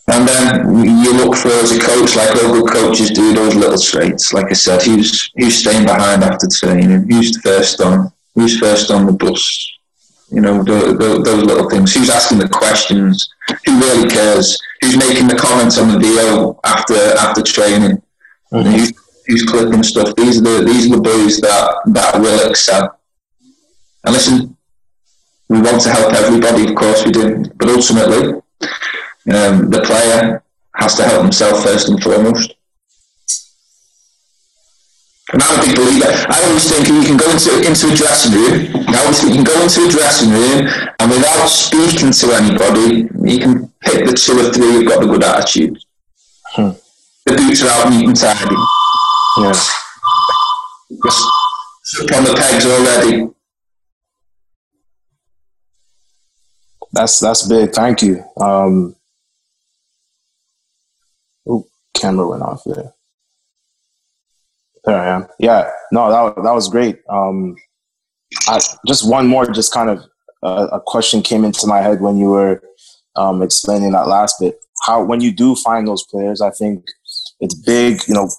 [0.07, 4.33] and then you look for as a coach, like local coaches do those little traits.
[4.33, 7.09] Like I said, who's who's staying behind after training?
[7.09, 8.11] Who's first on?
[8.35, 9.71] Who's first on the bus?
[10.29, 11.93] You know, the, the, those little things.
[11.93, 13.29] Who's asking the questions?
[13.65, 14.59] Who really cares?
[14.81, 18.02] Who's making the comments on the video after after training?
[18.53, 18.69] Mm-hmm.
[18.69, 18.93] Who's,
[19.25, 20.15] who's clipping stuff?
[20.15, 22.99] These are the these are the boys that that will excel.
[24.05, 24.55] And listen,
[25.49, 28.41] we want to help everybody, of course we do, but ultimately,
[29.33, 30.43] um, the player
[30.75, 32.53] has to help himself first and foremost.
[35.31, 36.05] And I'm a big believer.
[36.05, 38.69] I always think you can go into into a dressing room.
[38.69, 40.67] You can go into a dressing room
[40.99, 45.07] and without speaking to anybody, you can pick the two or three who've got the
[45.07, 45.79] good attitude.
[46.53, 46.82] Hmm
[47.25, 48.55] the are out neat and tidy.
[49.37, 49.53] Yeah.
[52.17, 53.29] On the pegs already.
[56.91, 57.71] That's that's big.
[57.71, 58.23] Thank you.
[58.39, 58.95] Um,
[61.47, 62.93] oh, camera went off there.
[64.85, 65.27] There I am.
[65.39, 66.99] Yeah, no, that that was great.
[67.09, 67.55] Um,
[68.47, 70.03] I, just one more, just kind of
[70.43, 72.61] a question came into my head when you were
[73.15, 74.59] um, explaining that last bit.
[74.85, 76.83] How when you do find those players, I think
[77.43, 77.99] it's big.
[78.07, 78.29] You know,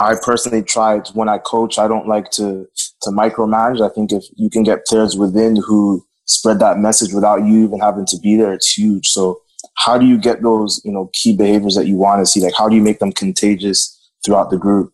[0.00, 1.78] I personally tried when I coach.
[1.78, 2.66] I don't like to
[3.02, 3.84] to micromanage.
[3.84, 7.80] I think if you can get players within who spread that message without you even
[7.80, 9.08] having to be there, it's huge.
[9.08, 9.42] So
[9.74, 12.40] how do you get those you know key behaviors that you want to see?
[12.40, 14.92] Like how do you make them contagious throughout the group?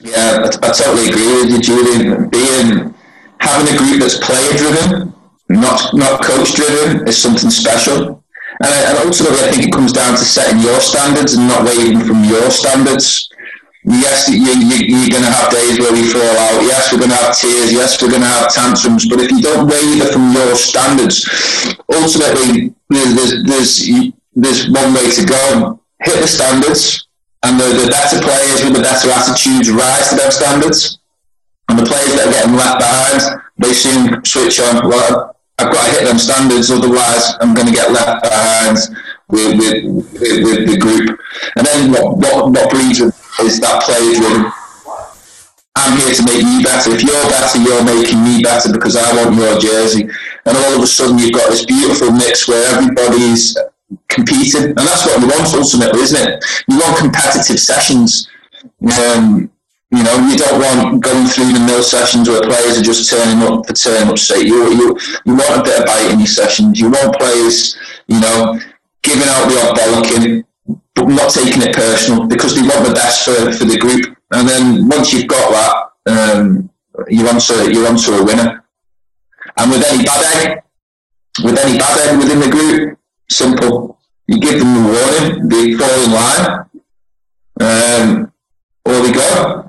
[0.00, 2.28] Yeah, I, I totally agree with you, Julian.
[2.28, 2.94] Being
[3.38, 5.14] having a group that's player driven,
[5.48, 8.21] not not coach driven, is something special.
[8.62, 12.06] And, and ultimately, I think it comes down to setting your standards and not wavering
[12.06, 13.28] from your standards.
[13.84, 16.62] Yes, you, you, you're going to have days where we fall out.
[16.62, 17.72] Yes, we're going to have tears.
[17.72, 19.08] Yes, we're going to have tantrums.
[19.10, 21.26] But if you don't waver from your standards,
[21.90, 23.72] ultimately, there's, there's,
[24.34, 25.80] there's one way to go.
[26.02, 27.06] Hit the standards,
[27.44, 30.98] and the, the better players with the better attitudes rise to those standards.
[31.68, 34.88] And the players that are getting left behind, they soon switch on.
[34.88, 38.78] Well, I've got to hit them standards, otherwise I'm going to get left behind
[39.28, 39.84] with, with,
[40.18, 41.20] with, with the group.
[41.56, 44.50] And then what, what, what breeds is that player driven.
[45.74, 46.92] I'm here to make you better.
[46.92, 50.02] If you're better, you're making me better because I want your jersey.
[50.44, 53.56] And all of a sudden, you've got this beautiful mix where everybody's
[54.08, 56.44] competing, and that's what we want ultimately, isn't it?
[56.68, 58.28] You want competitive sessions.
[58.82, 59.50] Um,
[59.92, 63.42] you know, you don't want going through the mill sessions where players are just turning
[63.46, 64.46] up for turn up sake.
[64.46, 66.80] You, you, you want a bit of bite in your sessions.
[66.80, 67.76] You want players,
[68.06, 68.58] you know,
[69.02, 70.44] giving out the odd bollocking,
[70.94, 74.16] but not taking it personal because they want the best for, for the group.
[74.32, 76.70] And then once you've got that, um,
[77.08, 78.64] you're onto, you're onto a winner.
[79.58, 80.62] And with any bad egg,
[81.44, 83.98] with any bad egg within the group, simple.
[84.26, 86.70] You give them the warning, they fall in line,
[87.60, 88.32] um,
[88.86, 89.61] or they go.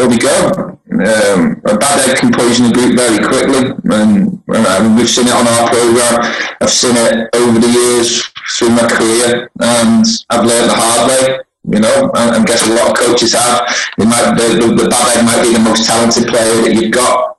[0.00, 0.78] There we go.
[0.96, 5.46] Um, a bad egg can poison group very quickly, and, and we've seen it on
[5.46, 6.24] our program.
[6.58, 8.24] I've seen it over the years
[8.56, 11.40] through my career, and I've learned the hard way.
[11.68, 13.68] You know, I, guess a lot of coaches have.
[13.98, 16.92] It might the, the, the bad egg might be the most talented player that you've
[16.92, 17.36] got.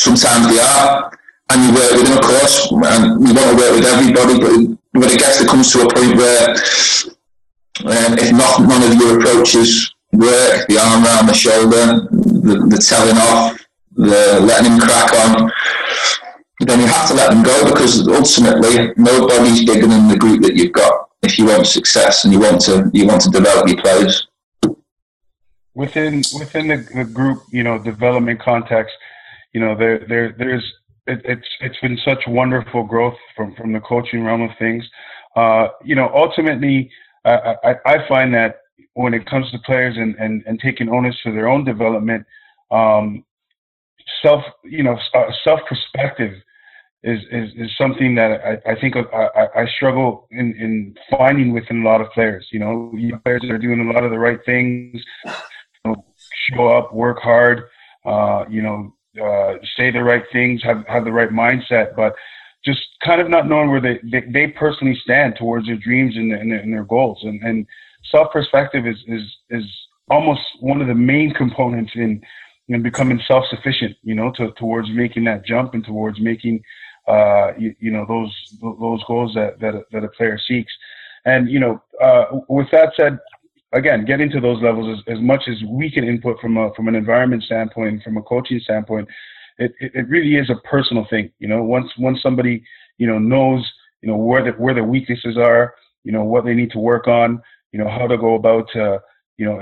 [0.00, 1.16] Sometimes they are,
[1.50, 4.34] and you work with them, of course, and you want to work with everybody.
[4.42, 6.50] But when it gets to comes to a point where,
[7.86, 12.78] um, if not none of your approaches work, the arm around the shoulder, the, the
[12.78, 15.50] telling off, the letting him crack on,
[16.60, 20.56] then you have to let them go because ultimately nobody's bigger than the group that
[20.56, 21.08] you've got.
[21.22, 24.28] If you want success and you want to you want to develop your players
[25.78, 28.94] within within the, the group, you know, development context,
[29.52, 30.64] you know, there there there's
[31.06, 34.84] it, it's it's been such wonderful growth from from the coaching realm of things.
[35.36, 36.90] Uh, you know, ultimately,
[37.24, 38.56] I, I, I find that
[38.98, 42.26] when it comes to players and, and, and taking onus for their own development,
[42.72, 43.24] um,
[44.24, 46.34] self, you know, uh, self perspective
[47.04, 51.82] is, is, is something that I, I think I, I struggle in, in finding within
[51.82, 52.48] a lot of players.
[52.50, 55.32] You know, players that are doing a lot of the right things, you
[55.84, 56.04] know,
[56.50, 57.68] show up, work hard,
[58.04, 62.16] uh, you know, uh, say the right things, have, have the right mindset, but
[62.64, 66.32] just kind of not knowing where they, they, they personally stand towards their dreams and,
[66.32, 67.20] and, and their goals.
[67.22, 67.64] And, and
[68.10, 69.64] self perspective is, is, is
[70.10, 72.22] almost one of the main components in,
[72.68, 76.62] in becoming self sufficient, you know, to, towards making that jump and towards making,
[77.06, 80.72] uh, you, you, know, those, those goals that, that, that a player seeks.
[81.24, 83.18] And, you know, uh, with that said,
[83.72, 86.88] again, getting to those levels as, as much as we can input from a, from
[86.88, 89.08] an environment standpoint, from a coaching standpoint,
[89.58, 91.30] it, it, it really is a personal thing.
[91.38, 92.62] You know, once, once somebody,
[92.98, 93.70] you know, knows,
[94.02, 97.08] you know, where the, where the weaknesses are, you know, what they need to work
[97.08, 98.98] on, you know, how to go about, uh,
[99.36, 99.60] you know,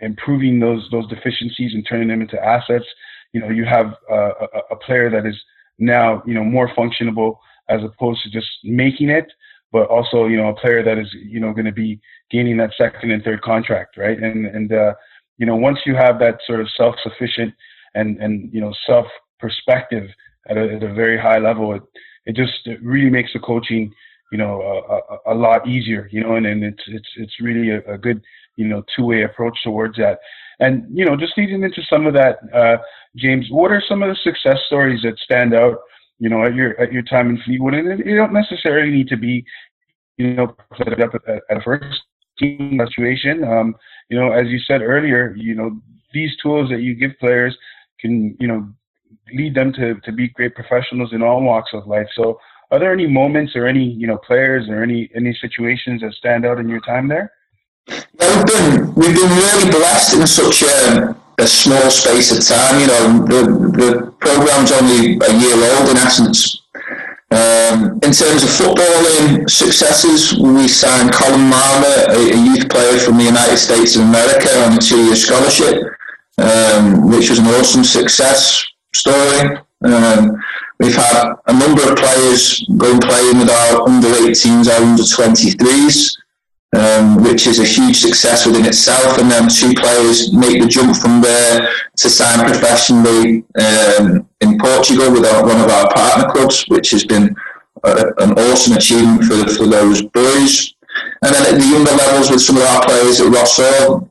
[0.00, 2.86] improving those, those deficiencies and turning them into assets.
[3.32, 5.36] You know, you have uh, a, a player that is
[5.78, 7.36] now, you know, more functionable
[7.68, 9.26] as opposed to just making it,
[9.70, 12.72] but also, you know, a player that is, you know, going to be gaining that
[12.78, 14.18] second and third contract, right?
[14.18, 14.94] And, and, uh,
[15.36, 17.54] you know, once you have that sort of self-sufficient
[17.94, 19.06] and, and, you know, self
[19.38, 20.08] perspective
[20.48, 21.82] at a, at a very high level, it,
[22.24, 23.92] it just it really makes the coaching,
[24.30, 27.70] you know, a, a, a lot easier, you know, and, and it's, it's, it's really
[27.70, 28.22] a, a good,
[28.56, 30.18] you know, two-way approach towards that.
[30.60, 32.78] And, you know, just leading into some of that, uh,
[33.16, 35.78] James, what are some of the success stories that stand out,
[36.18, 37.74] you know, at your, at your time in Fleetwood?
[37.74, 39.44] And you don't necessarily need to be,
[40.16, 42.00] you know, played up at, at a first
[42.38, 43.44] team situation.
[43.44, 43.76] Um,
[44.08, 45.80] you know, as you said earlier, you know,
[46.12, 47.56] these tools that you give players
[48.00, 48.68] can, you know,
[49.32, 52.08] lead them to, to be great professionals in all walks of life.
[52.16, 52.38] So
[52.70, 56.44] are there any moments or any, you know, players or any, any situations that stand
[56.44, 57.32] out in your time there?
[57.88, 62.80] We've been, we've been really blessed in such a, a small space of time.
[62.80, 66.62] You know, the, the program's only a year old in essence.
[67.30, 73.18] Um, in terms of footballing successes, we signed Colin Marmer, a, a, youth player from
[73.18, 75.82] the United States of America, on a two-year scholarship,
[76.38, 79.58] um, which was an awesome success story.
[79.84, 80.42] Um,
[80.78, 86.16] we've had a number of players going playing with our under 18s, our under 23s,
[86.76, 89.18] um, which is a huge success within itself.
[89.18, 95.12] And then two players make the jump from there to sign professionally um, in Portugal
[95.12, 97.34] with our, one of our partner clubs, which has been
[97.84, 100.74] a, an awesome achievement for, for those boys.
[101.22, 104.08] And then at the younger levels with some of our players at Rossall,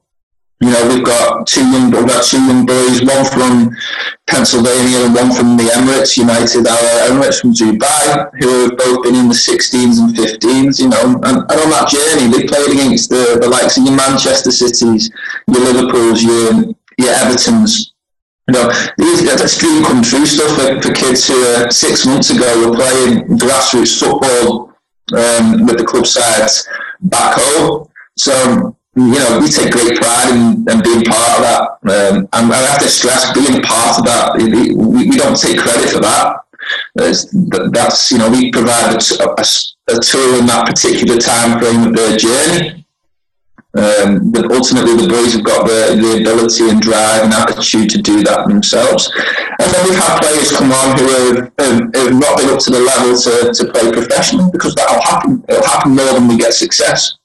[0.60, 3.78] you know, we've got two young, we've got two young boys, one from
[4.26, 9.16] Pennsylvania and one from the Emirates United Arab Emirates from Dubai, who have both been
[9.16, 13.10] in the 16s and 15s, you know, and, and on that journey, they played against
[13.10, 15.12] the, the likes of your Manchester Cities,
[15.48, 17.94] your Liverpools, your, your Evertons,
[18.48, 22.30] you know, these, that's dream come true stuff for, for kids who uh, six months
[22.30, 24.74] ago were playing grassroots football
[25.14, 26.68] um, with the club sides
[27.02, 27.90] back home.
[28.16, 31.62] So you know, we take great pride in, in being part of that.
[31.86, 35.90] Um, and I have to stress, being part of that, we, we don't take credit
[35.90, 36.42] for that.
[36.96, 37.30] That's,
[37.72, 39.46] that's you know, we provide a, a,
[39.96, 42.86] a, tool in that particular time frame of their journey.
[43.78, 48.02] Um, but ultimately, the boys have got the, the ability and drive and attitude to
[48.02, 49.14] do that themselves.
[49.62, 52.72] And then we've had players come on who have, have, have not been up to
[52.72, 55.46] the level to, to play professionally because that'll happen.
[55.48, 57.18] It'll happen more than we get success.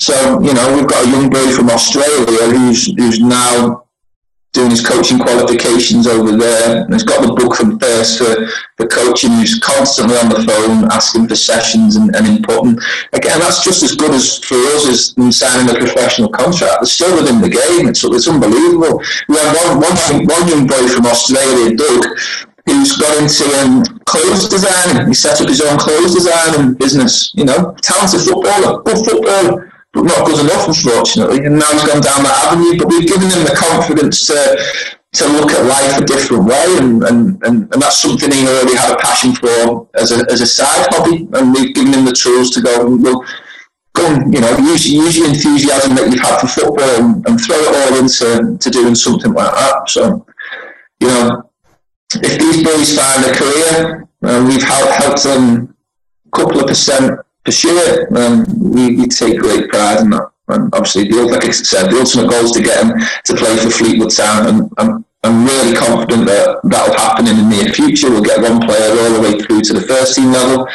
[0.00, 3.84] So, you know, we've got a young boy from Australia who's, who's now
[4.52, 6.84] doing his coaching qualifications over there.
[6.84, 8.48] And he's got the book from first for,
[8.78, 9.30] for coaching.
[9.32, 12.64] He's constantly on the phone asking for sessions and, and input.
[12.64, 12.80] And
[13.12, 16.80] again, that's just as good as for us as signing a professional contract.
[16.80, 17.86] They're still within the game.
[17.86, 19.04] It's, it's unbelievable.
[19.28, 22.06] We had one, one, one young boy from Australia, Doug,
[22.64, 25.08] who's got into um, clothes design.
[25.08, 27.34] He set up his own clothes design business.
[27.34, 31.44] You know, talented footballer, good footballer but not good enough, unfortunately.
[31.44, 32.78] And now he's gone down that avenue.
[32.78, 34.38] But we've given him the confidence to
[35.12, 38.76] to look at life a different way, and, and, and, and that's something he already
[38.76, 41.28] had a passion for as a, as a side hobby.
[41.32, 43.24] And we've given him the tools to go well,
[43.94, 47.40] go and you know use use your enthusiasm that you've had for football and, and
[47.40, 49.90] throw it all into to doing something like that.
[49.90, 50.24] So
[51.00, 51.50] you know,
[52.14, 55.74] if these boys find a career, uh, we've helped, helped them
[56.26, 58.16] a couple of percent pursue it.
[58.16, 60.30] Um, we, we take great pride in that.
[60.48, 63.56] And obviously, the, like I said, the ultimate goal is to get him to play
[63.56, 67.72] for Fleetwood Town, and I'm, I'm really confident that that will happen in the near
[67.72, 68.10] future.
[68.10, 70.66] We'll get one player all the way through to the first team level,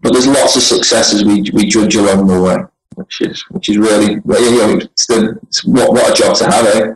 [0.00, 2.56] but there's lots of successes we we judge along the way,
[2.96, 6.44] which is which is really, you know, it's, the, it's what what a job to
[6.44, 6.92] have, eh?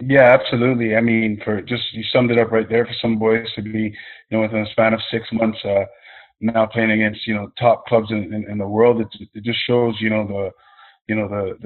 [0.00, 0.96] Yeah, absolutely.
[0.96, 2.86] I mean, for just you summed it up right there.
[2.86, 3.94] For some boys to be, you
[4.30, 5.84] know, within a span of six months, uh,
[6.44, 9.00] now playing against you know top clubs in, in, in the world.
[9.00, 10.50] It, it just shows you know the
[11.08, 11.56] you know the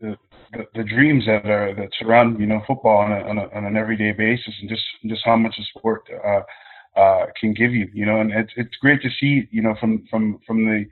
[0.00, 0.16] the
[0.52, 3.64] the, the, dreams that are that surround you know football on, a, on, a, on
[3.64, 6.40] an everyday basis, and just just how much the sport uh,
[6.98, 7.88] uh, can give you.
[7.92, 10.84] You know, and it's it's great to see you know from from from the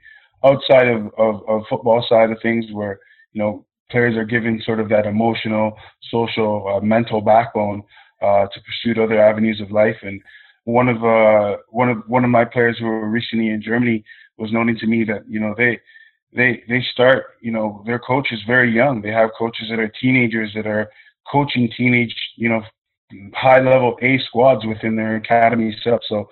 [0.43, 2.99] outside of, of, of football side of things where
[3.31, 5.77] you know players are given sort of that emotional,
[6.11, 7.81] social, uh, mental backbone
[8.21, 10.21] uh, to pursue other avenues of life and
[10.67, 14.03] one of uh one of one of my players who were recently in Germany
[14.37, 15.79] was noting to me that you know they
[16.33, 19.01] they they start you know their coaches very young.
[19.01, 20.89] They have coaches that are teenagers that are
[21.31, 22.61] coaching teenage you know
[23.33, 26.01] high level A squads within their academy setup.
[26.05, 26.27] So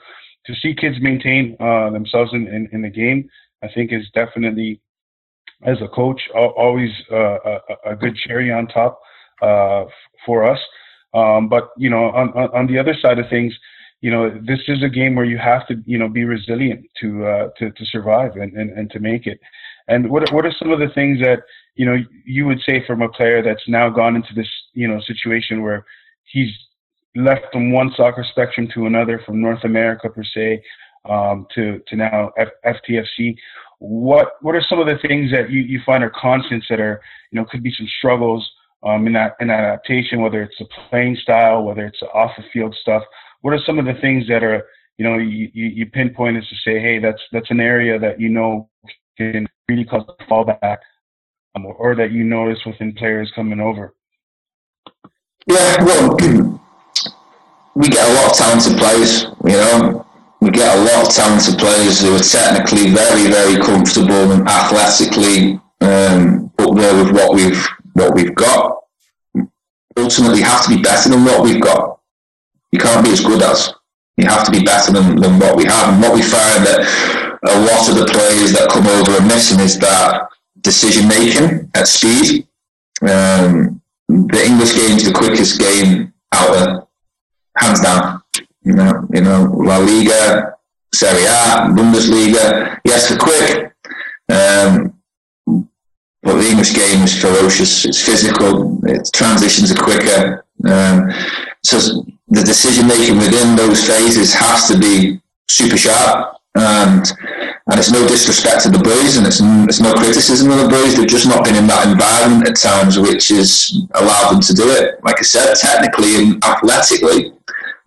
[0.48, 3.30] to see kids maintain uh, themselves in, in, in the game,
[3.64, 4.82] I think is definitely
[5.64, 7.60] as a coach always uh, a,
[7.92, 9.00] a, good cherry on top
[9.42, 9.86] uh,
[10.26, 10.60] for us.
[11.14, 13.58] Um, but you know on on the other side of things
[14.06, 17.26] you know, this is a game where you have to, you know, be resilient to
[17.26, 19.40] uh, to, to survive and, and, and to make it.
[19.88, 21.40] And what what are some of the things that
[21.74, 25.02] you know you would say from a player that's now gone into this you know
[25.08, 25.88] situation where
[26.32, 26.52] he's
[27.16, 30.62] left from one soccer spectrum to another, from North America per se
[31.10, 33.36] um, to to now F- FTFC.
[33.80, 37.02] What what are some of the things that you, you find are constants that are
[37.32, 38.48] you know could be some struggles
[38.84, 42.34] um, in that in that adaptation, whether it's the playing style, whether it's the off
[42.38, 43.02] the field stuff
[43.46, 44.66] what are some of the things that are
[44.98, 48.28] you know you, you pinpoint as to say hey that's that's an area that you
[48.28, 48.68] know
[49.20, 50.80] can really cause a fallback
[51.54, 53.94] um, or that you notice within players coming over?
[55.46, 56.18] Yeah well
[57.76, 60.08] we get a lot of talented players you know?
[60.42, 65.62] We get a lot of talented players who are technically very very comfortable and athletically
[65.82, 68.82] um, up there with what we've what we've got.
[69.98, 71.95] Ultimately have to be better than what we've got
[72.76, 73.74] you can't be as good as.
[74.18, 75.94] You have to be better than, than what we have.
[75.94, 76.80] And what we find that
[77.48, 80.28] a lot of the players that come over are missing is that
[80.60, 82.48] decision making at speed.
[83.02, 86.84] Um, the English game is the quickest game out there,
[87.58, 88.22] hands down.
[88.64, 90.56] You know, you know, La Liga,
[90.94, 92.80] Serie A, Bundesliga.
[92.84, 93.74] Yes, they're quick,
[94.30, 95.00] um,
[96.24, 97.86] but the English game is ferocious.
[97.86, 98.82] It's physical.
[98.86, 100.46] Its transitions are quicker.
[100.68, 101.12] Um,
[101.64, 102.06] so
[102.36, 106.38] the decision making within those phases has to be super sharp.
[106.56, 107.04] And
[107.68, 110.96] and it's no disrespect to the boys, and it's it's no criticism of the boys.
[110.96, 114.70] They've just not been in that environment at times, which has allowed them to do
[114.70, 115.04] it.
[115.04, 117.34] Like I said, technically and athletically,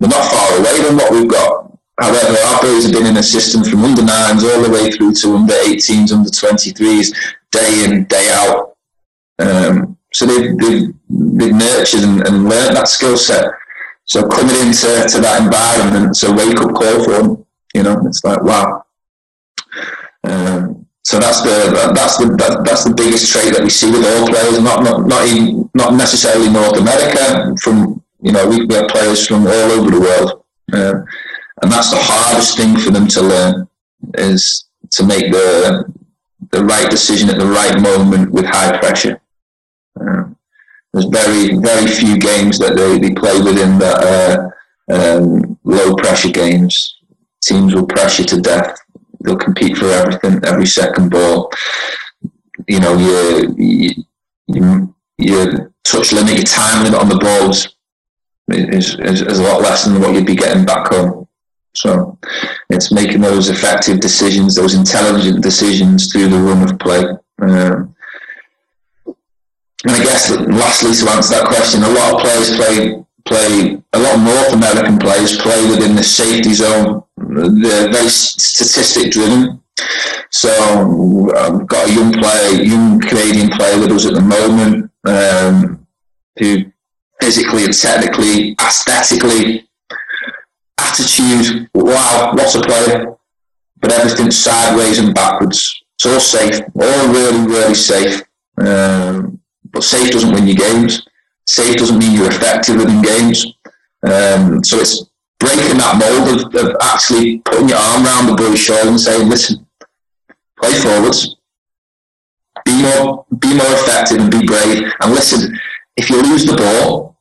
[0.00, 1.72] they're not far away from what we've got.
[2.00, 5.14] However, our boys have been in a system from under nines all the way through
[5.14, 7.14] to under 18s, under 23s,
[7.50, 8.76] day in, day out.
[9.40, 13.50] Um, so they've, they've, they've nurtured and, and learned that skill set.
[14.08, 17.46] So coming into to that environment, it's a wake up call for them.
[17.74, 18.84] You know, it's like wow.
[20.24, 24.04] Um, so that's the that's the that, that's the biggest trait that we see with
[24.04, 27.54] all players, not not not even, not necessarily North America.
[27.62, 31.04] From you know, we, we have players from all over the world, um,
[31.62, 33.68] and that's the hardest thing for them to learn
[34.14, 35.84] is to make the
[36.50, 39.20] the right decision at the right moment with high pressure.
[40.00, 40.27] Um,
[40.92, 44.58] there's very very few games that they, they play within that are
[44.90, 46.96] um, low pressure games.
[47.42, 48.78] Teams will pressure to death.
[49.20, 51.50] They'll compete for everything, every second ball.
[52.66, 57.76] You know, you're, you, you're touch limit, your time limit on the balls
[58.48, 61.26] is, is, is a lot less than what you'd be getting back home.
[61.74, 62.18] So
[62.70, 67.04] it's making those effective decisions, those intelligent decisions through the run of play.
[67.40, 67.94] Um,
[69.84, 73.98] and I guess lastly, to answer that question, a lot of players play play a
[73.98, 77.04] lot of North American players play within the safety zone.
[77.16, 79.62] They're very statistic driven.
[80.30, 80.50] So
[81.36, 85.86] I've got a young player, young Canadian player with us at the moment, um,
[86.38, 86.64] who
[87.20, 89.68] physically and technically, aesthetically,
[90.78, 93.14] attitude, wow, what a player.
[93.80, 95.82] But everything's sideways and backwards.
[95.94, 98.22] It's all safe, all really, really safe.
[98.58, 99.40] Um,
[99.72, 101.06] but safe doesn't win you games.
[101.46, 103.46] Safe doesn't mean you're effective within games.
[104.02, 105.08] Um, so it's
[105.38, 109.28] breaking that mold of, of, actually putting your arm around the boy's shoulder and saying,
[109.28, 109.66] listen,
[110.60, 111.36] play forwards,
[112.64, 114.92] be more, be more effective and be brave.
[115.00, 115.58] And listen,
[115.96, 117.16] if you lose the ball,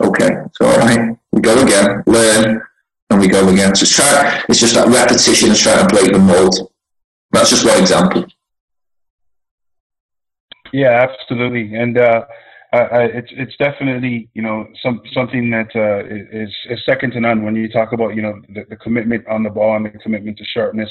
[0.00, 1.16] okay, it's all right.
[1.32, 2.62] We go again, learn,
[3.10, 3.74] and we go again.
[3.74, 6.70] So it's, try, it's just that repetition is trying to break the mold.
[7.30, 8.26] That's just one example.
[10.72, 11.74] Yeah, absolutely.
[11.74, 12.24] And uh,
[12.72, 17.44] I, it's it's definitely you know some something that uh, is is second to none
[17.44, 20.38] when you talk about you know the, the commitment on the ball and the commitment
[20.38, 20.90] to sharpness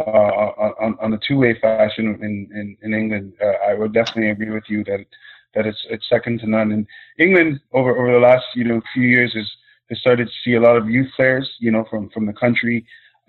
[0.00, 3.32] uh, on on the two way fashion in in, in England.
[3.42, 5.06] Uh, I would definitely agree with you that
[5.54, 6.72] that it's it's second to none.
[6.72, 6.86] And
[7.18, 9.48] England over over the last you know few years has
[9.90, 12.84] has started to see a lot of youth players you know from from the country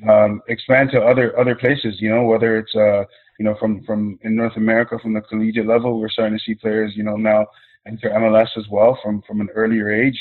[0.10, 1.98] um, expand to other other places.
[2.02, 3.04] You know whether it's uh
[3.42, 6.54] you know from from in North America from the collegiate level, we're starting to see
[6.54, 7.48] players you know now
[7.88, 10.20] enter MLS as well from from an earlier age.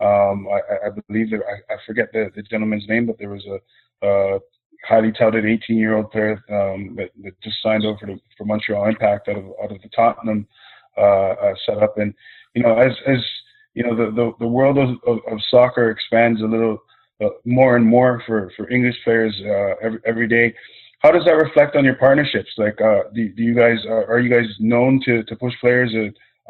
[0.00, 3.46] Um, I, I, believe that I, I forget the, the, gentleman's name, but there was
[3.46, 4.40] a, a
[4.86, 8.88] highly touted 18 year old player um, that, that, just signed over to, for Montreal
[8.88, 10.46] Impact out of out of the Tottenham
[10.98, 11.98] uh, uh, setup.
[11.98, 12.12] And
[12.54, 13.20] you know, as as
[13.74, 16.78] you know, the the, the world of, of, of soccer expands a little
[17.22, 20.52] uh, more and more for for English players uh, every every day.
[21.00, 22.50] How does that reflect on your partnerships?
[22.56, 25.94] Like, uh, do, do you guys are you guys known to to push players?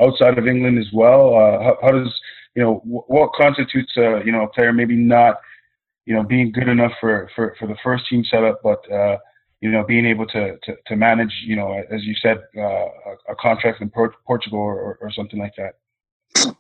[0.01, 1.35] outside of England as well?
[1.35, 2.13] Uh, how, how, does
[2.55, 5.37] you know what constitutes a you know a player maybe not
[6.05, 9.17] you know being good enough for for, for the first team setup, but uh,
[9.61, 13.33] you know being able to, to, to manage you know as you said uh, a,
[13.33, 15.75] a, contract in Port- Portugal or, or something like that.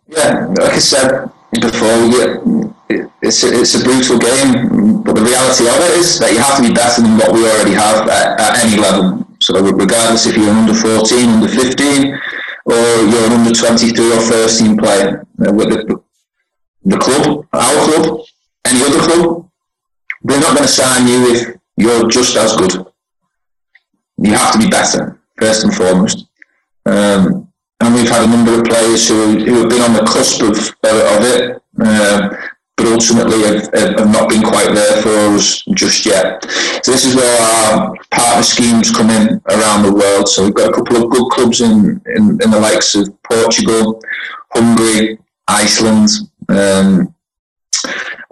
[0.09, 2.75] Yeah, like I said before,
[3.23, 6.57] it's a, it's a brutal game, but the reality of it is that you have
[6.57, 9.27] to be better than what we already have at, at any level.
[9.41, 12.19] So regardless if you're under 14, under 15,
[12.67, 16.03] or you're an under 23 or first team player with the,
[16.85, 18.21] the club, our club,
[18.67, 19.51] any other club,
[20.23, 22.87] they're not going to sign you if you're just as good.
[24.19, 26.27] You have to be better, first and foremost.
[26.87, 27.46] Um,
[27.87, 30.59] and we've had a number of players who, who have been on the cusp of,
[30.59, 31.63] of it.
[31.81, 32.37] Uh,
[32.77, 36.45] but ultimately have, have, not been quite there for us just yet.
[36.83, 40.29] So this is where our partner schemes come in around the world.
[40.29, 44.03] So we've got a couple of good clubs in, in, in the likes of Portugal,
[44.53, 45.19] Hungary,
[45.49, 46.11] Iceland,
[46.51, 47.15] um,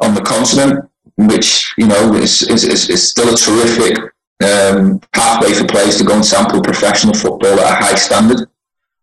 [0.00, 3.98] on the continent, which, you know, is, is, is, is still a terrific
[4.44, 8.46] um, pathway for players to go and sample professional football at a high standard.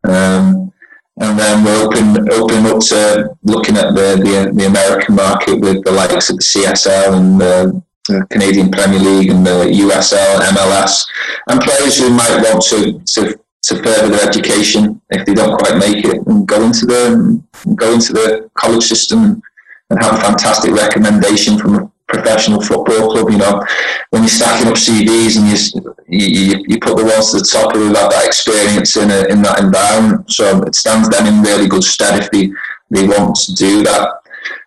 [0.03, 0.71] Um,
[1.19, 5.83] and then we're open open up to looking at the, the, the American market with
[5.83, 11.05] the likes of the CSL and the, the Canadian Premier League and the USL MLS,
[11.47, 15.77] and players who might want to, to to further their education if they don't quite
[15.77, 17.41] make it and go into the
[17.75, 19.41] go into the college system
[19.89, 23.29] and have a fantastic recommendation from professional football club.
[23.29, 23.63] You know,
[24.11, 27.73] when you're stacking up CVs and you you, you put the ones to the top
[27.73, 31.67] who have that experience in a, in that environment, so it stands them in really
[31.67, 32.51] good stead if they
[32.89, 34.21] they want to do that.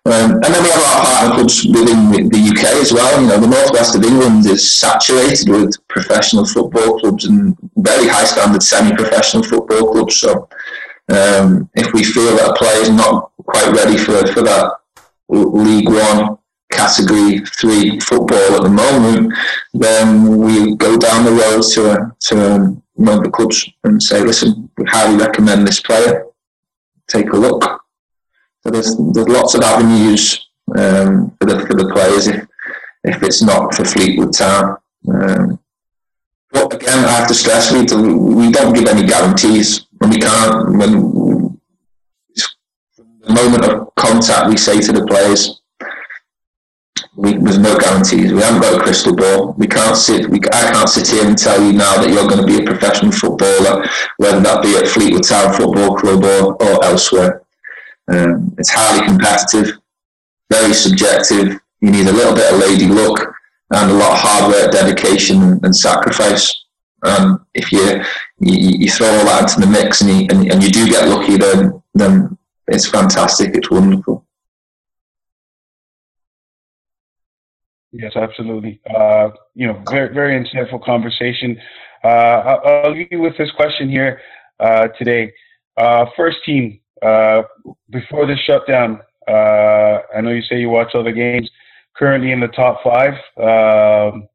[0.06, 3.20] Um, and then we have our partner clubs within the UK as well.
[3.20, 8.24] You know, the northwest of England is saturated with professional football clubs and very high
[8.24, 10.16] standard semi-professional football clubs.
[10.16, 10.48] So
[11.08, 14.72] um, if we feel that a player is not quite ready for, for that
[15.28, 16.38] League One
[16.74, 19.32] category three football at the moment,
[19.72, 24.20] then we go down the road to to um, one of the clubs and say,
[24.20, 26.26] listen, we highly recommend this player.
[27.08, 27.62] Take a look.
[28.62, 30.46] So there's there's lots of avenues
[30.76, 32.46] um, for the for the players if
[33.04, 34.76] if it's not for Fleetwood Town.
[35.08, 35.58] Um,
[36.50, 40.18] but again, I have to stress we do, we don't give any guarantees when we
[40.18, 40.78] can't.
[40.78, 41.44] When
[43.26, 45.62] the moment of contact, we say to the players,
[47.16, 48.32] we, there's no guarantees.
[48.32, 49.52] We haven't got a crystal ball.
[49.56, 50.28] We can't sit.
[50.28, 52.66] We, I can't sit here and tell you now that you're going to be a
[52.66, 57.42] professional footballer, whether that be at Fleetwood Town Football Club or, or elsewhere.
[58.08, 59.78] Um, it's highly competitive,
[60.50, 61.60] very subjective.
[61.80, 63.34] You need a little bit of lady luck
[63.70, 66.64] and a lot of hard work, dedication, and, and sacrifice.
[67.02, 68.02] Um, if you,
[68.40, 71.08] you, you throw all that into the mix and you, and, and you do get
[71.08, 72.36] lucky, then then
[72.66, 73.54] it's fantastic.
[73.54, 74.23] It's wonderful.
[77.96, 78.80] Yes, absolutely.
[78.92, 81.56] Uh, you know, very very insightful conversation.
[82.02, 84.20] Uh, I'll, I'll, leave you with this question here
[84.58, 85.32] uh, today.
[85.76, 87.42] Uh, first team uh,
[87.90, 89.00] before the shutdown.
[89.28, 91.48] Uh, I know you say you watch all the games.
[91.96, 94.26] Currently in the top five, um,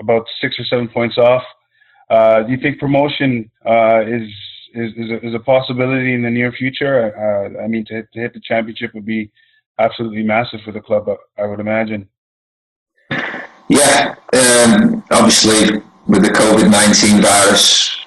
[0.00, 1.44] about six or seven points off.
[2.10, 4.28] do you think promotion is
[4.74, 7.56] is is a, is a, possibility in the near future?
[7.62, 9.30] I mean, to to hit the championship would be
[9.78, 11.08] absolutely massive for the club.
[11.38, 12.08] I would imagine.
[13.70, 18.04] Yeah, um, obviously with the COVID nineteen virus,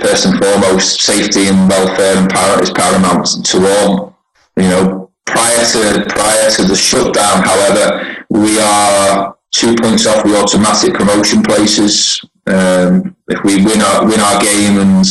[0.00, 4.18] first and foremost, safety and welfare is paramount to all.
[4.56, 10.36] You know, prior to prior to the shutdown, however, we are two points off the
[10.36, 12.20] automatic promotion places.
[12.48, 15.06] Um, if we win our win our game and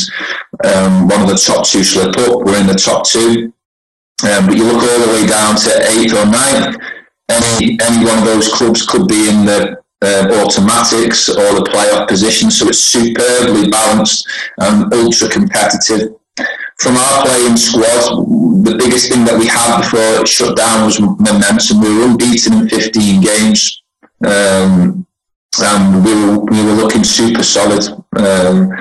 [0.65, 3.53] um, one of the top two slip up, we're in the top two.
[4.27, 6.75] Um, but you look all the way down to eighth or ninth
[7.29, 12.07] any any one of those clubs could be in the uh, automatics or the playoff
[12.07, 12.51] position.
[12.51, 14.27] So it's superbly balanced
[14.59, 16.15] and ultra competitive.
[16.79, 18.23] From our playing squad,
[18.63, 21.81] the biggest thing that we had before it shut down was momentum.
[21.81, 23.81] We were unbeaten in 15 games.
[24.25, 25.05] Um,
[25.61, 27.83] and we were, we were looking super solid.
[28.15, 28.71] Um,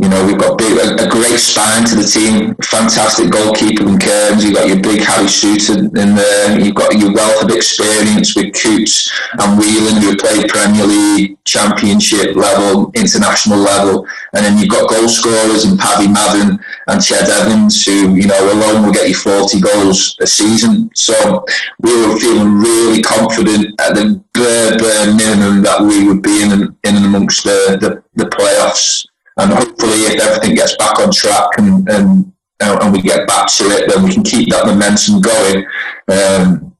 [0.00, 3.98] you know, we've got big, a, a, great spine to the team, fantastic goalkeeper in
[3.98, 4.42] Cairns.
[4.42, 6.58] You've got your big Harry Souttar in there.
[6.58, 12.34] You've got your wealth of experience with Coutts and Whelan, who played Premier League, Championship
[12.34, 14.06] level, international level.
[14.32, 18.52] And then you've got goal scorers in Paddy Madden and Ched Evans, who, you know,
[18.52, 20.90] alone will get you 40 goals a season.
[20.94, 21.44] So
[21.80, 26.74] we were feeling really confident at the bare, bare minimum that we would be in,
[26.84, 29.04] in amongst the, the, the playoffs
[29.40, 33.64] and hopefully if everything gets back on track and and, and we get back to
[33.64, 35.66] it, then we can keep that momentum going.
[36.08, 36.76] Um,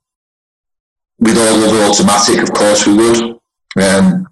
[1.18, 3.20] with all of the automatic, of course, we would.
[3.76, 4.26] Um,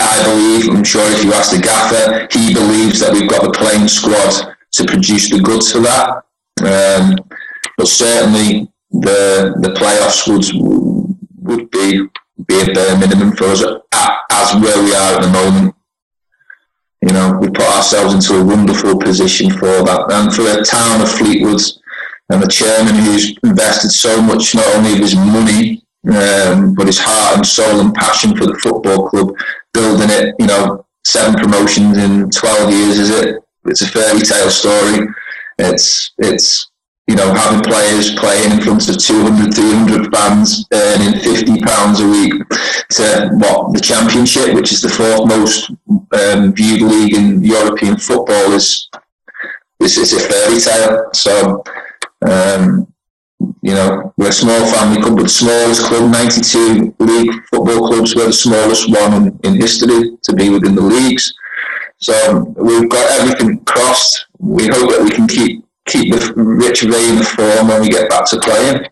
[0.00, 3.50] I believe, I'm sure if you ask the gaffer, he believes that we've got the
[3.50, 6.24] playing squad to produce the goods for that.
[6.60, 7.16] Um,
[7.76, 10.44] but certainly the the playoffs would
[11.40, 12.06] would be
[12.46, 13.62] be a bare minimum for us
[14.30, 15.74] as where we are at the moment.
[17.02, 20.06] You know, we put ourselves into a wonderful position for that.
[20.12, 21.60] And for a town of Fleetwood
[22.30, 26.98] and the chairman who's invested so much, not only of his money, um, but his
[26.98, 29.34] heart and soul and passion for the football club,
[29.72, 33.42] building it, you know, seven promotions in 12 years, is it?
[33.66, 35.06] It's a fairy tale story.
[35.58, 36.71] It's, it's,
[37.08, 42.06] you know, having players playing in front of 200, 300 fans, earning 50 pounds a
[42.06, 42.32] week
[42.90, 45.70] to what the championship, which is the fourth most
[46.12, 48.88] um, viewed league in European football, is
[49.80, 51.10] is, is a fairy tale.
[51.12, 51.64] So,
[52.24, 52.86] um,
[53.62, 58.14] you know, we're a small family club, but the smallest club, 92 league football clubs,
[58.14, 61.34] we're the smallest one in, in history to be within the leagues.
[61.98, 64.26] So we've got everything crossed.
[64.38, 68.10] We hope that we can keep keep the rich vein of form when we get
[68.10, 68.86] back to playing.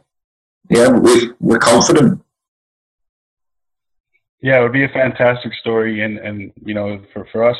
[0.69, 2.23] Yeah, we we're confident.
[4.43, 7.57] Yeah, it would be a fantastic story, and and you know, for for us,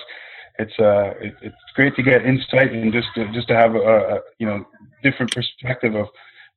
[0.59, 3.79] it's uh, it, it's great to get insight and just to, just to have a,
[3.79, 4.65] a you know
[5.03, 6.07] different perspective of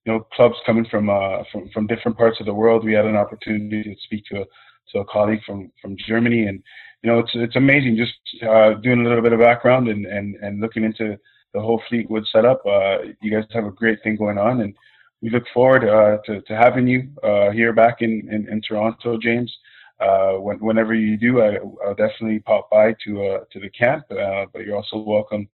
[0.06, 2.86] you know clubs coming from uh from from different parts of the world.
[2.86, 4.46] We had an opportunity to speak to a
[4.92, 6.64] to a colleague from from Germany, and
[7.04, 8.14] you know, it's it's amazing just
[8.44, 11.18] uh, doing a little bit of background and and and looking into
[11.54, 12.66] the whole Fleetwood setup.
[12.66, 14.76] Uh, you guys have a great thing going on, and
[15.22, 19.18] we look forward uh, to, to having you uh, here back in, in, in Toronto,
[19.18, 19.52] James.
[20.00, 24.04] Uh, when, whenever you do, I, will definitely pop by to uh, to the camp.
[24.12, 25.48] Uh, but you're also welcome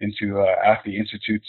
[0.00, 1.44] into Athlete Institute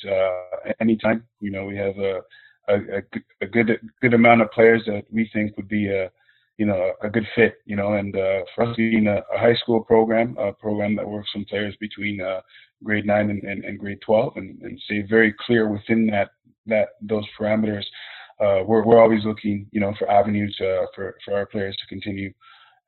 [0.80, 1.24] anytime.
[1.40, 2.22] You know, we have a,
[2.68, 3.02] a,
[3.42, 6.12] a, good good amount of players that we think would be a
[6.58, 7.56] you know a good fit.
[7.66, 8.14] You know, and
[8.54, 12.20] for us being a, a, high school program, a program that works with players between
[12.84, 16.32] grade nine and, and, and grade 12 and, and stay very clear within that,
[16.68, 17.84] that those parameters.
[18.40, 21.88] Uh, we're, we're always looking, you know, for avenues uh, for, for our players to
[21.88, 22.34] continue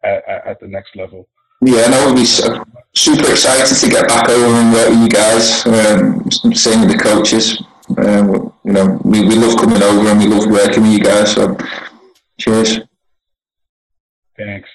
[0.03, 1.27] at, at, at the next level.
[1.61, 2.63] Yeah, no, we'll be so,
[2.93, 5.65] super excited to get back over and work with you guys.
[5.65, 7.63] Um, same with the coaches.
[7.97, 11.33] Um, you know, we, we love coming over and we love working with you guys.
[11.33, 11.57] So,
[12.37, 12.79] cheers.
[14.37, 14.69] Thanks.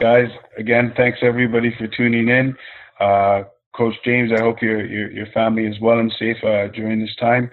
[0.00, 2.56] Guys, again, thanks everybody for tuning in.
[2.98, 3.44] Uh,
[3.78, 7.14] Coach James, I hope your, your, your family is well and safe uh, during this
[7.20, 7.48] time.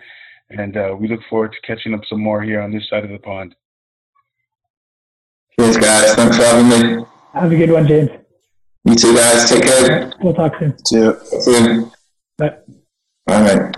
[0.50, 3.12] And uh, we look forward to catching up some more here on this side of
[3.12, 3.56] the pond.
[5.60, 6.16] Cheers, guys.
[6.16, 7.06] Thanks for having me.
[7.34, 8.10] Have a good one, James.
[8.86, 9.50] You too, guys.
[9.50, 10.14] Take care.
[10.20, 10.76] We'll talk soon.
[10.86, 11.18] See you.
[11.26, 11.92] See you soon.
[12.38, 12.58] Bye.
[13.28, 13.76] Bye, mate.